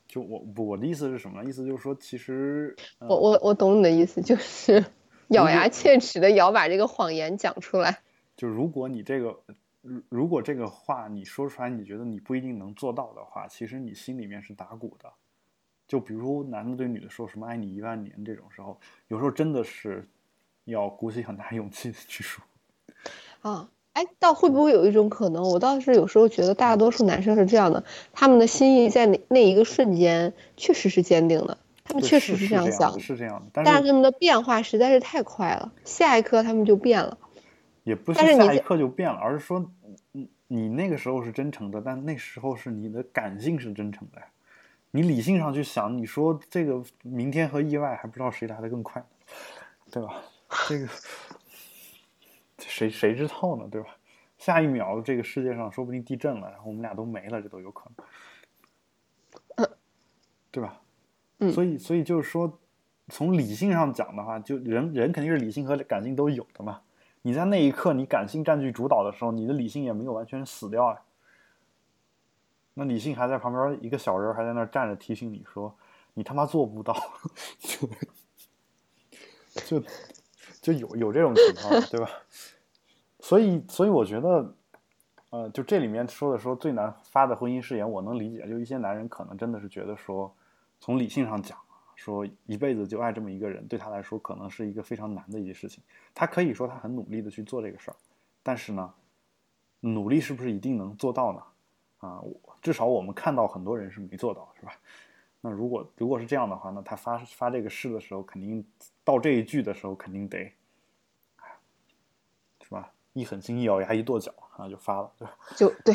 [0.06, 1.42] 就我不我的意思是什么？
[1.44, 4.84] 意思就是说，其实、呃、我我我懂你的意思，就是
[5.28, 8.02] 咬牙切齿的咬把这个谎言讲出来。
[8.36, 9.42] 就如果你这个，
[9.80, 15.12] 如如果这个话你说出来，你觉得你不一定能做到的话，其实你心里面是打鼓的。
[15.93, 20.09] 就比如男的对女的说什么“爱你一万年”这种时候，有时候真的是
[20.64, 22.43] 要鼓起很大勇气去说。
[23.43, 25.43] 啊，哎，倒会不会有一种可能？
[25.43, 37.18] 我倒是有时候觉得大多数男生是这样的，他们的心意在那那一个瞬间确实是坚定的，他们确实是这样想的，，是这样的，但是他们的变化实在是太快了，下一刻他们就变了。
[37.84, 39.70] 也不是下一刻就变了，而是说，
[40.12, 44.26] 你你那个时候是真诚的，但那时候是你的感性是真诚的呀。
[44.93, 49.05] 你理性上去想，你说这个明天和意外还不知道谁来的更快，
[49.90, 50.22] 对吧？
[50.68, 50.88] 这个
[52.59, 53.88] 谁谁知道呢，对吧？
[54.36, 57.90] 下一秒这个世界上说不定地震了，然后我们俩都没了，这都有可
[59.57, 59.68] 能，
[60.51, 60.78] 对吧？
[61.38, 62.61] 嗯所以所以就是说，
[63.09, 66.82] 从理性上讲的话，就人人肯定是理性和感性都有的嘛。
[67.22, 71.01] 你在那一刻你感性占据主导的时候，你的理性也没有完全死掉啊。
[72.74, 75.76] 那理性还在旁边一个小人还在那儿站着提醒你说
[76.14, 76.94] ：“你他妈做不到。
[77.60, 77.88] 就”
[79.52, 79.82] 就
[80.62, 82.08] 就有有这种情况，对吧？
[83.20, 84.54] 所以所以我觉得，
[85.28, 88.48] 呃，就这里面说的说最难发的婚姻誓言，我能理解。
[88.48, 90.34] 就一些男人可能真的是觉得说，
[90.80, 91.58] 从理性上讲，
[91.94, 95.84] 说一辈子就爱这么一个人，对他来说可能是一个非常难的一件事情。
[96.14, 97.96] 他可以说他很努力的去做这个事儿，
[98.42, 98.94] 但是呢，
[99.80, 101.42] 努力是不是一定能做到呢？
[102.03, 104.72] 啊，我至少我们看到很多人是没做到，是吧？
[105.40, 108.64] 那如果如果是这样的话，那他发发这个誓的时候，肯定
[109.03, 110.53] 到这一句的时候，肯定得，
[112.61, 112.92] 是吧？
[113.12, 115.36] 一狠心，一咬牙，一跺脚啊，就发了，对吧？
[115.57, 115.94] 就对，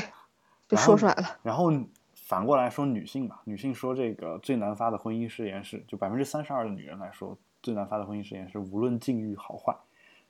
[0.68, 1.40] 就说出来了。
[1.44, 1.72] 然后
[2.14, 9.76] 反过来说，女性吧，女性说这个最难发的婚姻誓言是，就百分之三十二的女人来说，最难发的婚姻誓言是无论境遇好坏。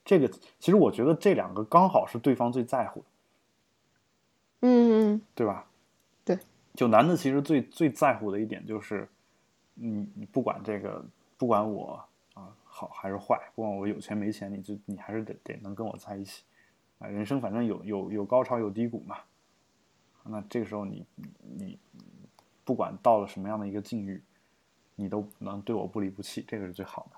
[0.05, 0.27] 这个
[0.59, 3.05] 其实我觉得这两个刚好是对方最在乎的，
[4.61, 5.67] 嗯嗯对吧？
[6.25, 6.37] 对，
[6.73, 9.07] 就男的其实最最在乎的一点就是，
[9.75, 11.05] 你你不管这个，
[11.37, 12.03] 不管我
[12.33, 16.43] 啊好还是坏，不管我有钱没钱，你就你还是得得能跟我在一起
[16.99, 17.07] 啊。
[17.07, 19.17] 人生反正有有有高潮有低谷嘛，
[20.23, 21.27] 那这个时候你你
[21.57, 21.79] 你
[22.65, 24.21] 不管到了什么样的一个境遇，
[24.95, 27.17] 你都能对我不离不弃，这个是最好的。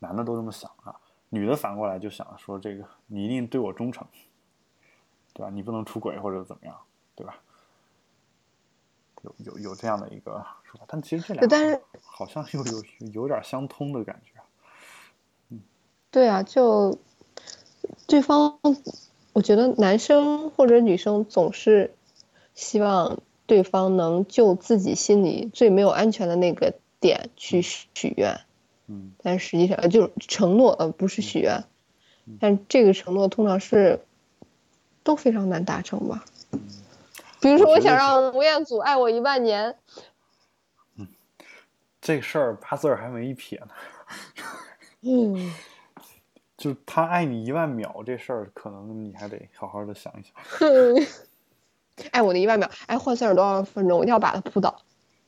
[0.00, 0.94] 男的都这么想啊，
[1.30, 4.06] 女的反过来就想说这个你一定对我忠诚，
[5.34, 5.50] 对吧？
[5.52, 6.74] 你不能出轨或者怎么样，
[7.14, 7.36] 对吧？
[9.22, 14.40] 有有有这样的一个说法，但其实这两但是个好像又有有有点相通的感觉。
[15.48, 15.60] 嗯
[16.10, 16.98] 对啊，就
[18.06, 18.60] 对方，
[19.32, 21.94] 我觉得男生或者女生总是
[22.54, 28.42] 希望对方能就自己心里最没有安全的那个点去许愿，
[28.86, 31.64] 嗯但实际上呃就是承诺，呃，不是许愿。
[32.40, 34.00] 但这个承诺通常是
[35.04, 36.24] 都非常难达成吧？
[37.40, 39.76] 比如说，我想让吴彦祖爱我一万年，
[40.96, 41.06] 嗯
[42.00, 43.68] 这事儿八字儿还没一撇呢。
[45.06, 45.52] 嗯，
[46.56, 50.34] 就他爱你一万秒这事儿，可能你还得好好的想一想。
[52.10, 53.98] 爱我的一万秒，哎，换算是多少分钟？
[53.98, 54.80] 我一定要把他扑倒。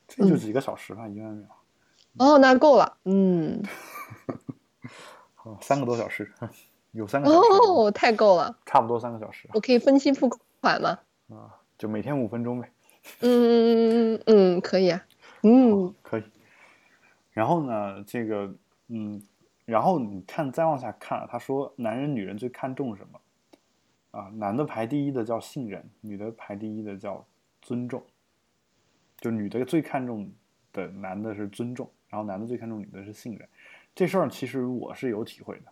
[0.07, 1.47] 这就几个小时吧，一万秒，
[2.17, 3.63] 哦，那够了，嗯，
[5.35, 6.33] 好，三个多小时，
[6.97, 10.27] 有三个小时，哦，太够了，差不多三个小时我可以分期付
[10.59, 10.99] 款吗？
[11.29, 12.71] 啊，就每天五分钟呗。
[13.21, 15.05] 嗯嗯嗯，可以啊，
[15.43, 16.23] 嗯可以。
[17.31, 18.51] 然后呢，这个，
[18.87, 19.21] 嗯，
[19.65, 23.19] 然后你看，再往下看，他说男人、女人最看重什么？
[24.19, 27.23] 啊，男的排第一的叫信任，女的排第一的叫
[27.61, 28.03] 尊重。
[29.19, 30.31] 就女的最看重
[30.73, 33.47] 的男的是尊重，然后男的最看重女的是信任。
[33.93, 35.71] 这事儿其实我是有体会的，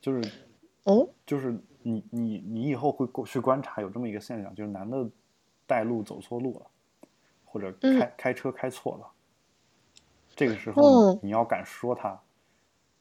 [0.00, 0.32] 就是
[0.84, 5.08] 哦，就是你你你以后会过去观察有这么一个现象，就是男的
[5.66, 6.66] 带路走错路了，
[7.44, 9.06] 或者嗯开、开车开错了，
[10.34, 12.18] 这个时候嗯你要敢说他，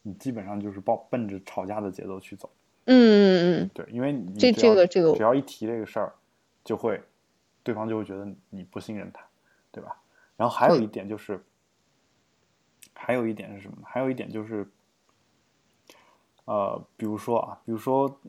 [0.01, 2.49] 你基本上就是抱奔着吵架的节奏去走。
[2.85, 6.13] 嗯嗯嗯，对，因为你这这个这个只要一提这个事儿，
[6.63, 6.99] 就会
[7.61, 9.23] 对方就会觉得你不信任他，
[9.71, 10.01] 对吧？
[10.35, 11.43] 然后还有一点就是，
[12.93, 13.83] 还有一点是什么呢？
[13.85, 14.67] 还有一点就是，
[16.49, 18.19] 呃，比如说啊，比如说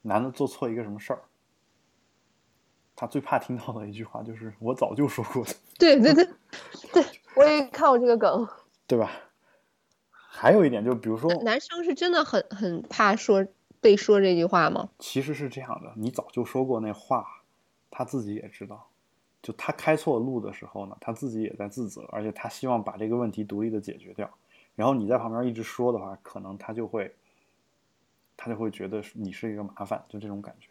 [0.00, 1.20] 男的做错一个什么事儿，
[2.96, 6.24] 他最怕听到的一句话就是“我早就说过的 对对对
[6.94, 7.04] 对，
[7.36, 8.48] 我也看过这个梗。”，
[8.88, 9.10] 对吧？
[10.10, 13.46] 还有一点就比如说，男生是真的很很怕说
[13.82, 14.88] 被说这句话吗？
[14.98, 17.26] 其实是这样的，你早就说过那话，
[17.90, 18.88] 他自己也知道。
[19.42, 24.30] 就他开错路的时候呢，他自己也在自责，而且他希望把这个问题独立的解决掉。
[24.76, 27.14] 然后你在旁边一直说的话，可能他就会，
[28.36, 30.68] 他就会觉得你是一个麻烦，就这种感觉。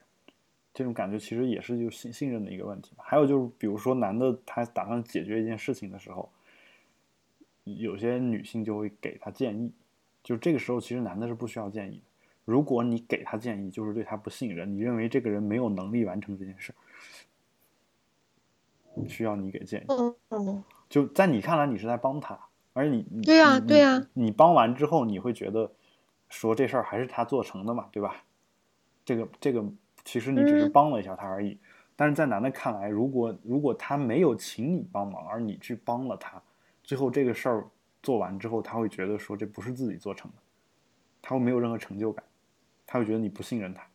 [0.74, 2.94] 这种感觉其实也是就信信任的一个问题。
[2.98, 6.32] 还有就是，比如说男的他打算解决一件事情的时候，
[7.64, 9.72] 有些女性就会给他建议，
[10.24, 12.04] 就这个时候其实男的是不需要建议的。
[12.46, 16.74] 如果你给他建议，就是对他不信任，你认为这个人没有能力完成这件事，
[19.08, 19.88] 需要你给建议。
[20.90, 22.38] 就在你看来，你是在帮他，
[22.74, 25.72] 而你你对呀你对呀你你帮完之后，你会觉得
[26.28, 28.24] 说这事儿还是他做成的嘛，对吧？
[29.06, 29.64] 这个这个
[30.04, 31.58] 其实你只是嗯帮了一下他而已。
[31.96, 36.42] 但是在男的看来，如果如果他没有请你帮忙，而你去帮了他，
[36.84, 37.68] 最后这个事儿
[38.02, 40.38] 做完之后，他会觉得说这不是自己做成的，
[41.22, 42.26] 他会没有任何成就感，
[42.88, 43.86] 他会觉得你不信任他。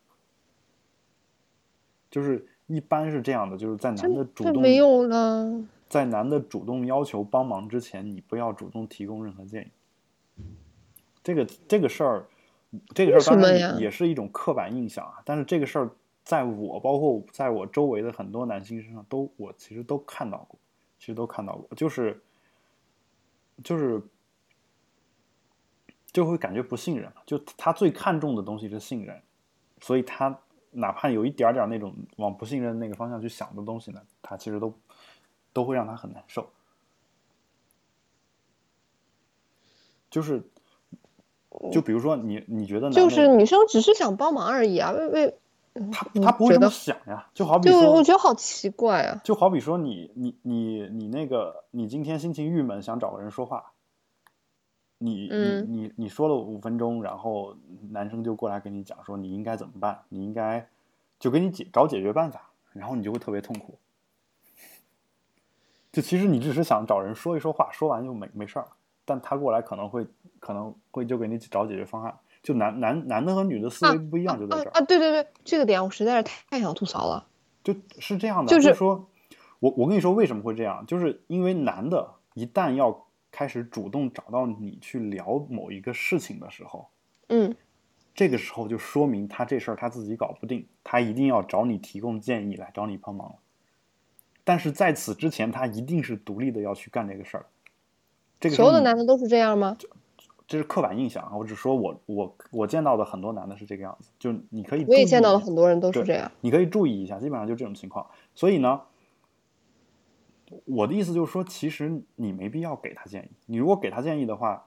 [2.08, 5.60] 就是一般是这样的，就是在男的主动没有了。
[5.88, 10.42] 在男的主动要求帮忙之前，你不要主动提供任何建议。
[11.22, 12.26] 这个这个事儿，
[12.94, 15.22] 这个事儿当然也是一种刻板印象啊。
[15.24, 15.90] 但是这个事儿，
[16.24, 20.58] 在我包括在我周围的很多男性身上都，我其实都看到过，
[20.98, 22.22] 其实都看到过，就是
[23.64, 24.02] 就是
[26.12, 27.22] 就会感觉不信任嘛。
[27.26, 29.20] 就他最看重的东西是信任，
[29.80, 30.38] 所以他
[30.70, 34.72] 哪怕有一点点那种往不信任那个方向去想的东西呢，他其实都
[35.58, 36.50] 都会让他很难受。
[40.08, 40.40] 就是，
[41.72, 45.38] 就比如说你，你觉得男就是女生只是想帮忙而已啊，为为
[45.90, 49.20] 他嗯他不会这么想呀，就好比就说，我觉得好奇怪啊。
[49.24, 53.72] 就好比说你你你你那个你今天心情郁闷，想找个人说话，
[54.98, 57.56] 你嗯你你你说了五分钟，然后
[57.90, 60.68] 男生就过来跟你讲说你应该怎么办，你应该
[61.18, 63.76] 就给你解找解决办法，然后你就会特别痛苦。
[65.92, 68.68] 就其实你只是想找人说一说话，说完就没没事儿，
[69.04, 70.06] 但他过来可能会
[70.38, 72.14] 可能会就给你找解决方案。
[72.42, 74.72] 就男男男的和女的思维不一样，就在这儿。
[74.72, 74.80] 啊啊！
[74.82, 77.26] 对对对，这个点我实在是太想吐槽了。
[77.64, 79.08] 就是这样的，就是说，
[79.58, 86.88] 我我跟你说为什么会这样，就是因为男的一旦要开始主动找到你去聊某一个事情的时候，
[87.28, 87.54] 嗯，
[88.14, 93.34] 这个时候就说明他这事儿他自己搞不定，他一定要找你提供建议来找你帮忙了。
[94.48, 97.44] 但是在此之前，他一定是独立的要去干这个事儿。
[98.40, 99.76] 这个所有的男的都是这样吗？
[100.46, 101.36] 这是刻板印象啊！
[101.36, 106.32] 我只说我我我见到的很多男的是这个样子，就你可以我也见到了很多人都是这样。
[106.40, 108.06] 你可以注意一下，基本上就这种情况。
[108.34, 108.80] 所以呢，
[110.64, 113.30] 我的意思就是说，其实你没必要给他建议。
[113.44, 114.64] 你如果给他建议的话，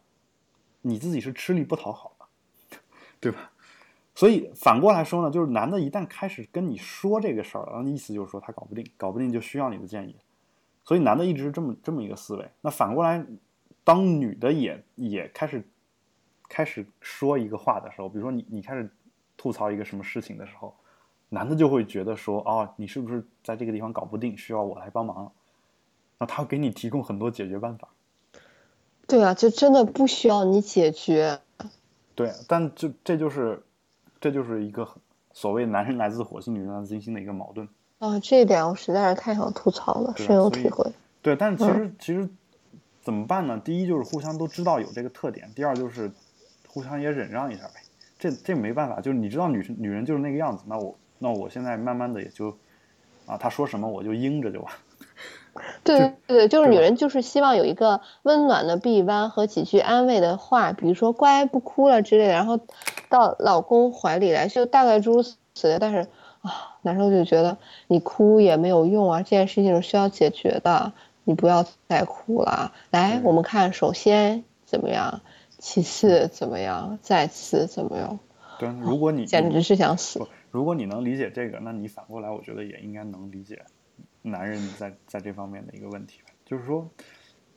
[0.84, 2.78] 你自己是吃力不讨好的，
[3.20, 3.52] 对吧？
[4.14, 10.16] 所以反过来说呢，就是男的一旦开始跟你说这个事儿了，那意思就是说他搞不定，搞不定就需要你的建议。
[10.84, 12.50] 所以男的一直是这么这么一个思维。
[12.62, 13.26] 那反过来，
[13.84, 15.64] 当女的也也开始
[16.50, 18.90] 开始说一个话的时候，比如说你你开始
[19.38, 20.76] 吐槽一个什么事情的时候，
[21.30, 25.32] 男的就会觉得说，哦，你是不是在这个地方搞不定，需要我来帮忙？
[26.18, 27.88] 那他会给你提供很多解决办法。
[29.08, 31.40] 对啊，就真的不需要你解决。
[32.16, 33.64] 对，但就这就是
[34.22, 34.88] 这就是一个
[35.34, 37.68] 所谓男人来自火星，女人来自金星的一个矛盾。
[38.00, 40.86] 啊，这一点我实在是太想吐槽了，深有体会。
[41.22, 42.30] 对，但是其实其实
[43.02, 43.60] 怎么办呢？
[43.64, 46.12] 第一就是互相都知道有这个特点，第二就是
[46.68, 47.74] 互相也忍让一下呗。
[48.18, 52.50] 这这没办法，就是你知道女生女人就是那个样子，那我那我现在慢慢的也就
[53.26, 54.72] 啊，她说什么我就应着就完。
[55.84, 62.60] 对对对，就是女人就是希望有一个温暖的臂弯和几句安慰的话，比如说乖不哭了之类的，然后
[63.12, 65.78] 到老公怀里来，就大概诸如此类。
[65.78, 66.08] 但是
[66.42, 70.94] 啊，男生就觉得你哭也没有用啊，这件事情是需要解决的，
[71.26, 72.74] 你不要再哭了。
[72.90, 75.22] 来，我们看，首先怎么样，
[75.60, 78.18] 其次怎么样，再次怎么样？
[78.58, 80.28] 对，如果你简直是想死。
[80.50, 83.64] 如果你能理解这个，那你反过来，我觉得也应该能理解。
[84.24, 86.88] 男人在在这方面的一个问题，就是说，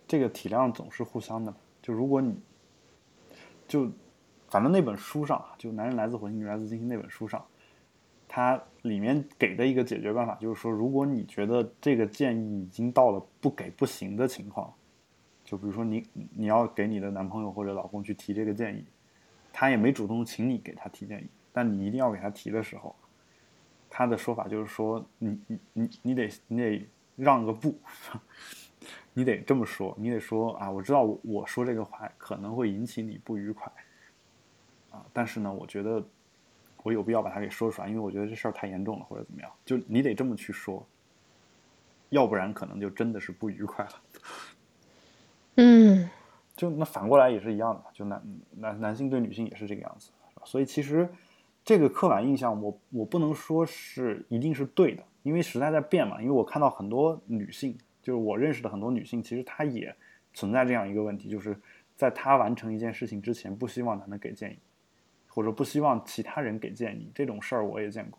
[0.07, 1.52] 这个体谅总是互相的。
[1.82, 2.34] 就如果你，
[3.68, 3.90] 就，
[4.55, 7.44] 反正那本书上就《男人来自火星，女人来自金星》那本书上，
[8.28, 14.72] 它里面给的一个解决办法就是说，如果你觉得这个建议已经到了不给不行的情况，
[15.44, 18.84] 就比如说你你要给你的男朋友或者老公去提这个建议，
[19.52, 22.94] 他也没主动请你给他提建议，但你一定要给他提的时候。
[23.90, 27.76] 他的说法就是说，你你你你得你得让个步，
[29.14, 33.68] 你得这么说，你得说啊，我知道我说这个话可能会引起你不愉快，
[34.95, 36.03] 啊，但是呢，我觉得
[36.82, 40.86] 我有必要把它给说出来，因为我觉得这事儿太严重了，或者怎么样，就你得这么去说，
[42.11, 43.92] 要不然可能就真的是不愉快了。
[45.57, 46.09] 嗯，
[46.57, 48.22] 就那反过来也是一样的，就男
[48.53, 50.11] 男男性对女性也是这个样子，
[50.45, 51.09] 所以其实。
[51.66, 56.20] 这个刻板印象，我我不能说是一定是对的，因为时代在变嘛。
[56.20, 59.97] 因为我看到很多女性，就是我认识的很多女性，其实她也
[60.34, 61.59] 存在这样一个问题，就是
[61.97, 64.59] 在她完成一件事情之前，不希望男的给建议，
[65.35, 67.11] 或者不希望其他人给建议。
[67.14, 68.18] 这种事儿我也见过，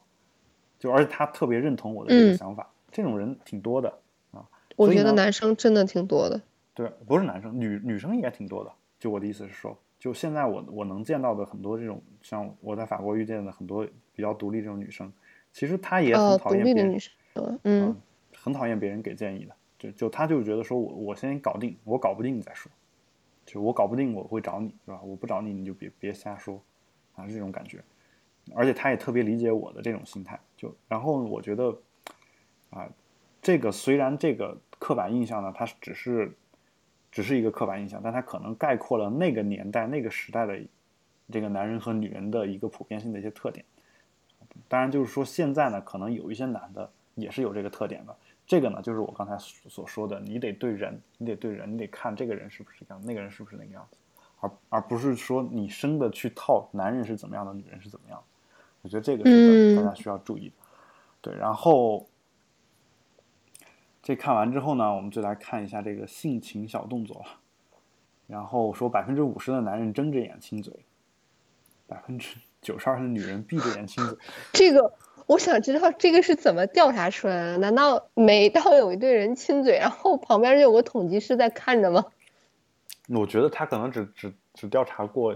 [0.77, 3.89] 就而且他特别认同我的这个想法，这种人挺多的
[4.31, 4.45] 啊。
[4.75, 6.41] 我觉得男生真的挺多的。
[6.73, 8.71] 对，不是男生，女女生也挺多的。
[8.99, 9.77] 就我的意思是说。
[9.97, 15.11] 就现在我我能见到的很多这种，像我在法国遇见的很多比较独立这种女生，
[15.51, 16.99] 其实她也很讨厌别人，
[17.63, 17.95] 嗯，
[18.35, 22.71] 很讨厌别人给建议的，就就她就觉得说我我先搞定，我搞不定再说，
[23.47, 25.01] 就我搞不定我会找你是吧？
[25.01, 26.61] 我不找你你就别别瞎说，
[27.15, 27.83] 啊这种感觉，
[28.53, 31.77] 而且他也特别理解我的这种心态，就然后我觉得，
[32.69, 32.89] 啊，
[33.41, 36.31] 这个虽然这个刻板印象呢，它只是。
[37.11, 40.59] 只是一个刻板印象，但它可能概括了那个年代、那个时代的
[41.31, 43.65] 这个男人和女人的一个普遍性的一些特点。
[44.67, 48.13] 当然，就是说现在呢，可能有一些男的也是有这个特点的。
[48.45, 53.97] 这个呢，就是我刚才所说的，你得对人，你得对人，你得看这个人是不是这样，那个人是不是那个样子，
[54.45, 58.23] 而而不是说你生的去套男人是怎么样的，女人是怎么样的。
[58.81, 60.55] 我觉得这个是大家需要注意的。
[61.21, 62.07] 对，然后。
[64.07, 67.25] 这看完之后呢，我们就来看一下这个性情小动作了。
[68.27, 70.71] 然后说百分之五十的男人睁着眼亲嘴，
[71.87, 74.15] 百分之九十二的女人闭着眼亲嘴。
[74.53, 74.93] 这个
[75.25, 77.57] 我想知道这个是怎么调查出来的？
[77.57, 82.05] 难道每到有一对人亲嘴，然后旁边就有个统计师在看着吗？
[83.07, 85.35] 我觉得他可能只只只调查过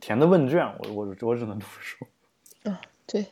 [0.00, 2.08] 填的问卷，我我我只能这么说。
[2.64, 3.26] 啊，对。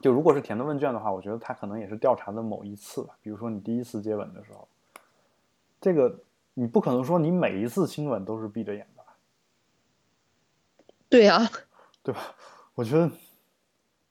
[0.00, 3.16] 就如果是填的问卷的话，我觉得他可能也是调查的某一次吧。
[3.22, 4.66] 比如说你第一次接吻的时候，
[5.80, 6.20] 这个
[6.54, 9.04] 你不可能说你每一次亲吻都是闭着眼的。
[11.08, 11.48] 对呀，
[12.02, 12.34] 对吧？
[12.74, 13.10] 我觉得，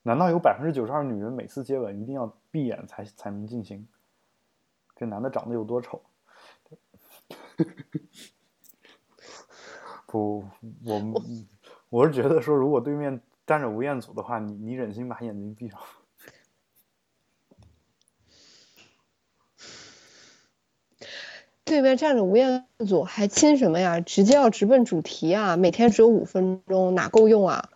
[0.03, 3.86] 难道有百分之九十二女人每次接吻一定要闭眼才才能进行？
[4.95, 6.01] 这男的长得有多丑？
[10.07, 10.43] 不，
[10.86, 11.24] 我
[11.89, 13.22] 我是觉得说，如果对面。
[13.43, 15.78] 站着吴彦祖的话，你你忍心把眼睛闭上？
[21.66, 23.99] 对面站着吴彦祖，还亲什么呀？
[23.99, 25.57] 直接要直奔主题啊！
[25.57, 27.70] 每天只有五分钟，哪够用啊？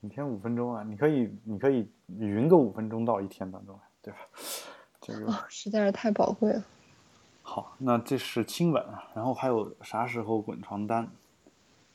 [0.00, 4.20] 每天五分钟啊，你可以你可以匀个五分钟到一天当中，对吧？
[5.02, 6.64] 这个实在是太宝贵了。
[7.52, 11.10] 好，那这是亲吻啊，然后还有啥时候滚床单？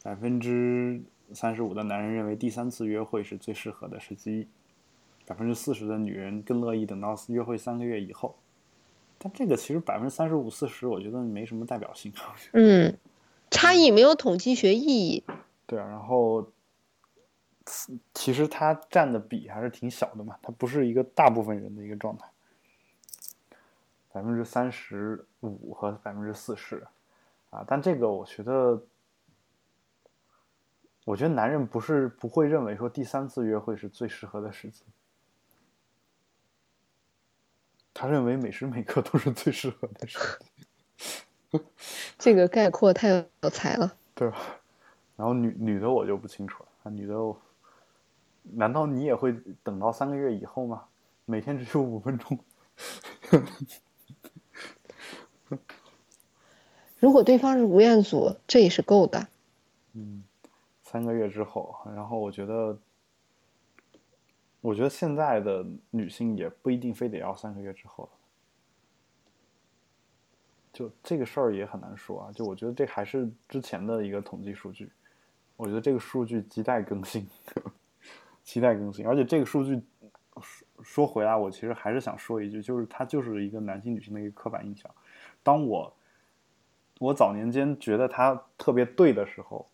[0.03, 1.01] 百分之
[1.32, 4.49] 三十五的男人认为第三次约会是最适合的时机，
[5.26, 8.36] 百分之四十的女人更乐意等到约会三个月以后。
[9.18, 12.12] 但这个其实百分之三十五四十，我觉得没什么代表性。
[12.51, 12.97] 嗯，
[13.49, 15.24] 差异没有统计学意义。
[15.66, 16.51] 对啊，然后
[18.14, 22.28] 其实它占的比还是挺小的嘛，它不是一个大部分人的一个状态。
[24.16, 26.88] 百分之三十五和百分之四十，
[27.49, 28.82] 啊，但这个我觉得，
[31.03, 34.86] 我觉得男人不是不会认为说第三次约会是最适合的时机，
[37.93, 41.59] 他认为每时每刻都是最适合的时机。
[42.18, 44.38] 这个概括太有才了，对吧？
[45.18, 47.16] 然后女女的我就不清楚了，啊，女的，
[48.43, 50.86] 难道你也会等到三个月以后吗？
[51.26, 52.39] 每天只有五分钟。
[56.99, 59.28] 如果对方是吴彦祖，这也是够的。
[59.93, 60.24] 嗯，
[60.84, 62.78] 三个月之后，然后我觉得，
[64.62, 68.10] 我觉得现在的女性也不一定非得要三个月之后
[70.74, 72.32] 就这个事儿也很难说啊。
[72.34, 74.89] 就我觉得这还是之前的一个统计数据，
[75.56, 77.26] 我觉得这个数据亟待更新，
[78.45, 79.06] 亟待更新。
[79.08, 79.82] 而且这个数据
[80.41, 84.89] 说说回来，我其实还是想说一句，就是它就是一个男性女性的一个刻板印象。
[85.46, 85.93] 当我
[86.98, 89.68] 我早年间觉得他特别对的时候，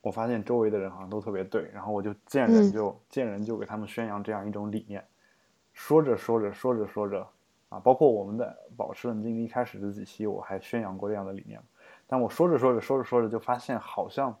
[0.00, 5.04] 我发现周围的人好像都特别对，然后我就见人就见人就给他们宣扬这样一种理念，
[5.72, 7.26] 说着说着说着说着，
[7.68, 11.60] 啊，包括我们的保持冷静一开始的几期我还宣扬过这样的理念，
[12.06, 14.36] 但我说着说着说着说着就发现好像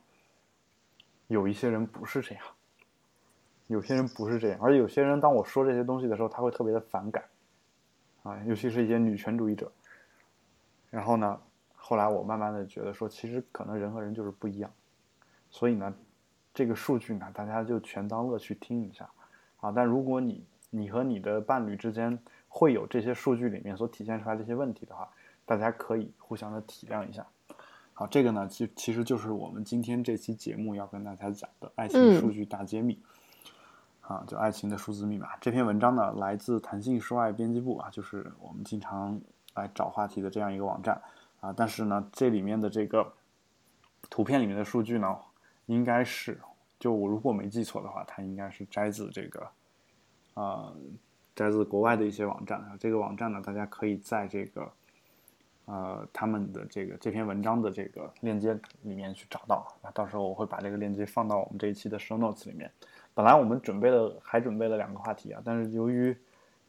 [1.26, 2.44] 有一些人不是这样，
[3.66, 7.24] 有些人不是这样，而且有些人当我说这些东西的时候，他会特别的反感，
[8.26, 9.70] 啊，尤其是一些女权主义者。
[10.90, 11.38] 然后呢，
[11.74, 14.70] 后来我慢慢的觉得说，其实可能人和人就是不一样，
[15.50, 15.94] 所以呢，
[16.54, 19.08] 这个数据呢，大家就全当乐趣听一下，
[19.58, 22.18] 啊，但如果你你和你的伴侣之间
[22.48, 25.08] 会有这些数据里面所体现出来这些问题的话，
[25.44, 27.26] 大家可以互相的体谅一下，
[27.92, 32.98] 好，这个呢，其其实就是我们今天这期节目要跟大家讲的爱情数据大揭秘，
[34.06, 35.36] 啊，就爱情的数字密码。
[35.40, 39.20] 这篇文章呢，来自弹性说爱编辑部啊，就是我们经常。
[39.56, 41.00] 来找话题的这样一个网站
[41.40, 43.10] 啊，但是呢，这里面的这个
[44.10, 45.16] 图片里面的数据呢，
[45.64, 46.38] 应该是
[46.78, 49.48] 就我如果没记错的话，它应该是摘自这个
[50.34, 50.70] 啊，
[51.34, 52.76] 摘自国外的一些网站啊。
[52.78, 54.70] 这个网站呢，大家可以在这个
[55.64, 58.52] 呃他们的这个这篇文章的这个链接
[58.82, 59.66] 里面去找到。
[59.82, 62.70] 那到时候我会把这个链接放到我们这一期的 show notes 里面。
[63.16, 66.14] 本来我们准备了还准备了两个话题啊，但是由于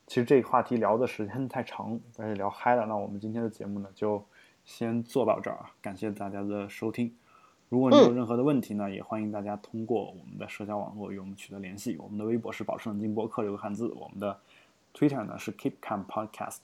[0.06, 2.86] 其实这个话题聊的时间太长，而且聊嗨了。
[2.86, 4.24] 那我们今天的节目呢，就
[4.64, 5.70] 先做到这儿啊！
[5.82, 7.14] 感谢大家的收听。
[7.68, 11.98] 如果你有任何的问题呢，也欢迎大家通过我们的社交网络与我们取得联系。
[12.00, 14.40] 我们的微博是保持冷静播客六个汉字，我们的
[14.94, 16.60] Twitter 呢是 Keep Calm Podcast，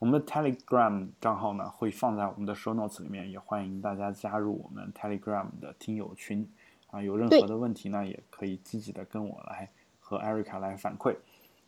[0.00, 6.50] 我们的 Telegram 账号呢会放在我们的 Show Notes 里面，也欢迎大家加入我们 Telegram 的听友群
[6.90, 7.02] 啊！
[7.02, 11.16] 有任何的问题呢，也可以积极的跟我来和 Erica 来反馈。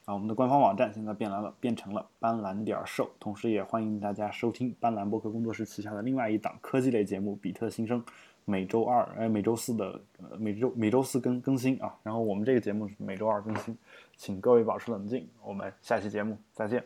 [0.04, 8.02] 啊，我们的官方网站现在变蓝了，变成了斑斓点 show，，同时也欢迎大家收听斑斓博客工作室旗下的另外一档科技类节目《比特新生》，
[8.44, 13.78] 每周二哎每周四的呃每周每周四更更新啊，然后我们这个节目是每周二更新，
[14.16, 16.84] 请各位保持冷静，我们下期节目再见，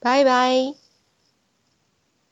[0.00, 0.87] 拜拜。